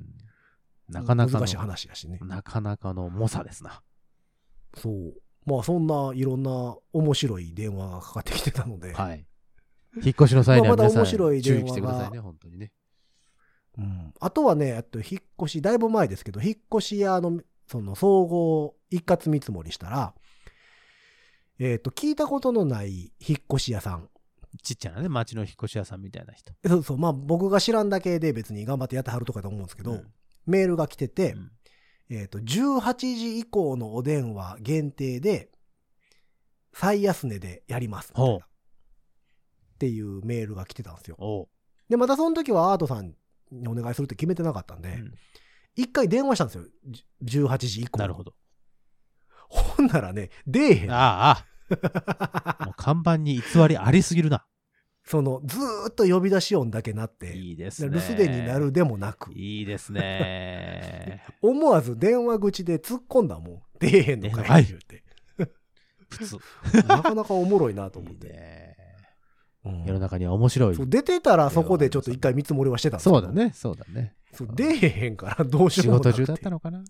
[0.88, 2.18] なかなか難しいの、話やしね。
[2.22, 3.82] なかなかの猛者ですな。
[4.76, 5.14] そう。
[5.46, 9.24] まあそんないろんな面白い電話がかかってきてたので、はい。
[9.96, 12.72] 引っ越しの際にはまあま皆さんだ面白い注意電話がしてくださいね、本当にね。
[13.78, 20.14] うん、あとはね、あと引っ越し、だいぶ前ですけど、引っ越し屋の、その総合一括見積もりしたら、
[21.58, 24.08] えっ、と、聞いたことのない引っ越し屋さん。
[24.62, 26.52] ちっちゃなね、町の引っ越し屋さんみたいな人。
[26.66, 30.06] そうそう、まあ僕が知らんだけで別に頑張ってやってはるとかと思うんですけど、うん
[30.46, 31.50] メールが来てて、うん
[32.10, 35.50] えっ、と、18時以降のお電話限定で、
[36.72, 38.30] 最安値でやりますみたいな。
[38.32, 41.48] ほうっていうメールが来てたんですよ。
[41.88, 43.14] で、またその時はアートさん
[43.50, 45.14] にお願いするって決めてなかったんで、うん
[45.76, 46.64] 一回電話したんですよ。
[47.20, 47.98] じ18時以降。
[47.98, 48.34] なるほど。
[49.48, 50.92] ほんならね、出えへん。
[50.92, 51.46] ああ、
[52.64, 54.46] もう看板に偽りありすぎるな。
[55.04, 57.90] その、ずーっと呼び出し音だけなって、いいですね。
[57.90, 61.22] 留守電になるでもなく、いいですね。
[61.42, 63.62] 思わず電話口で突っ込んだもん。
[63.78, 65.04] 出えへんのかはいい言うて。
[66.08, 66.38] 普通。
[66.88, 68.28] なかなかおもろいなと思っいいて。
[68.28, 68.76] ね
[69.66, 70.76] うん世の中には面白い。
[70.86, 73.32] 出てたらそこでちょっと一回見積もりはしてたそうだ。
[73.32, 74.14] ね、そうだね。
[74.32, 76.80] そう出えへんからどうし仕ようもなくて事中だったのかな。
[76.80, 76.82] い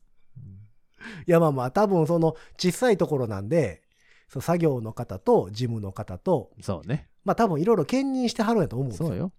[1.27, 3.83] やまあまあ多分その小さいところなんで、
[4.29, 7.09] そう作業の方と事務の方と、そうね。
[7.25, 9.09] まあ多分いろいろ兼任してはるんやと思うんですよ。
[9.09, 9.33] そうよ。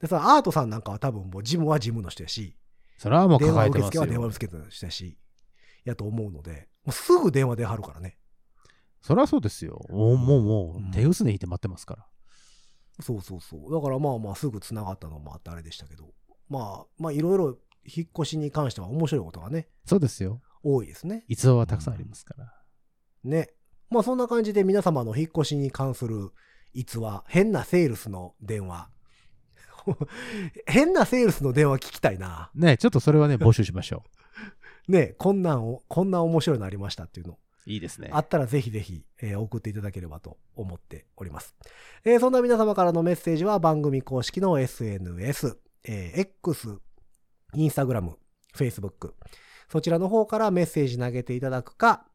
[0.00, 2.56] でそのアートさんなんかは多分もう事務は事務の人やし、
[2.98, 4.26] それはもう電話抱えてます付は電話。
[4.28, 5.18] 受付の人やし、
[5.84, 8.18] やと思うので、もうすぐ電話ではるからね。
[9.00, 9.80] それはそうですよ。
[9.90, 12.06] もう、もう、もうんう、手薄ね引いて待ってますから。
[13.00, 13.72] そうそうそう。
[13.72, 16.12] だからまあまあすぐ繋がったのもあってあれでしたけど、
[16.48, 20.40] まあまあいろいろ引っ越しに関しては面白いことがね、そうですよ。
[20.64, 21.24] 多いですね。
[21.28, 22.52] 逸話はたくさんありますから。
[23.22, 23.50] ね。
[23.90, 26.32] まあそんな感じで皆様の引っ越しに関する
[26.74, 28.90] 逸話、変なセールスの電話。
[30.66, 32.50] 変なセールスの電話聞きたいな。
[32.54, 34.04] ねちょっとそれはね、募集しましょ
[34.88, 37.32] ね、こんなんを、こんな面白いのありましたっていうの。
[37.34, 37.36] う。
[37.70, 41.54] いいですねあったらぜひぜひ、えー送っていただければと思っております。
[42.04, 46.78] えーそんな皆様からのメッセージは番組公式の SNS、えー X、
[47.54, 48.14] Instagram、
[48.54, 49.12] Facebook、
[49.70, 52.07] そちらの方からメッセージ投げていただくか、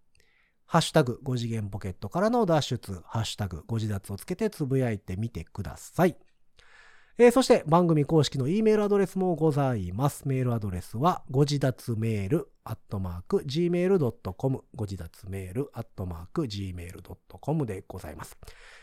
[0.73, 6.17] ハッシュタグ5次元ポケットからの脱出、ハッシュタグ5次脱をつけてつぶやいてみてください。
[7.19, 10.27] えーそして番組公式の E メールアドレスもございます。
[10.27, 18.35] メールアドレスは、ご自立メール、アットマーク、gmail.com、ご自立メール、アットマーク、gmail.com でございます。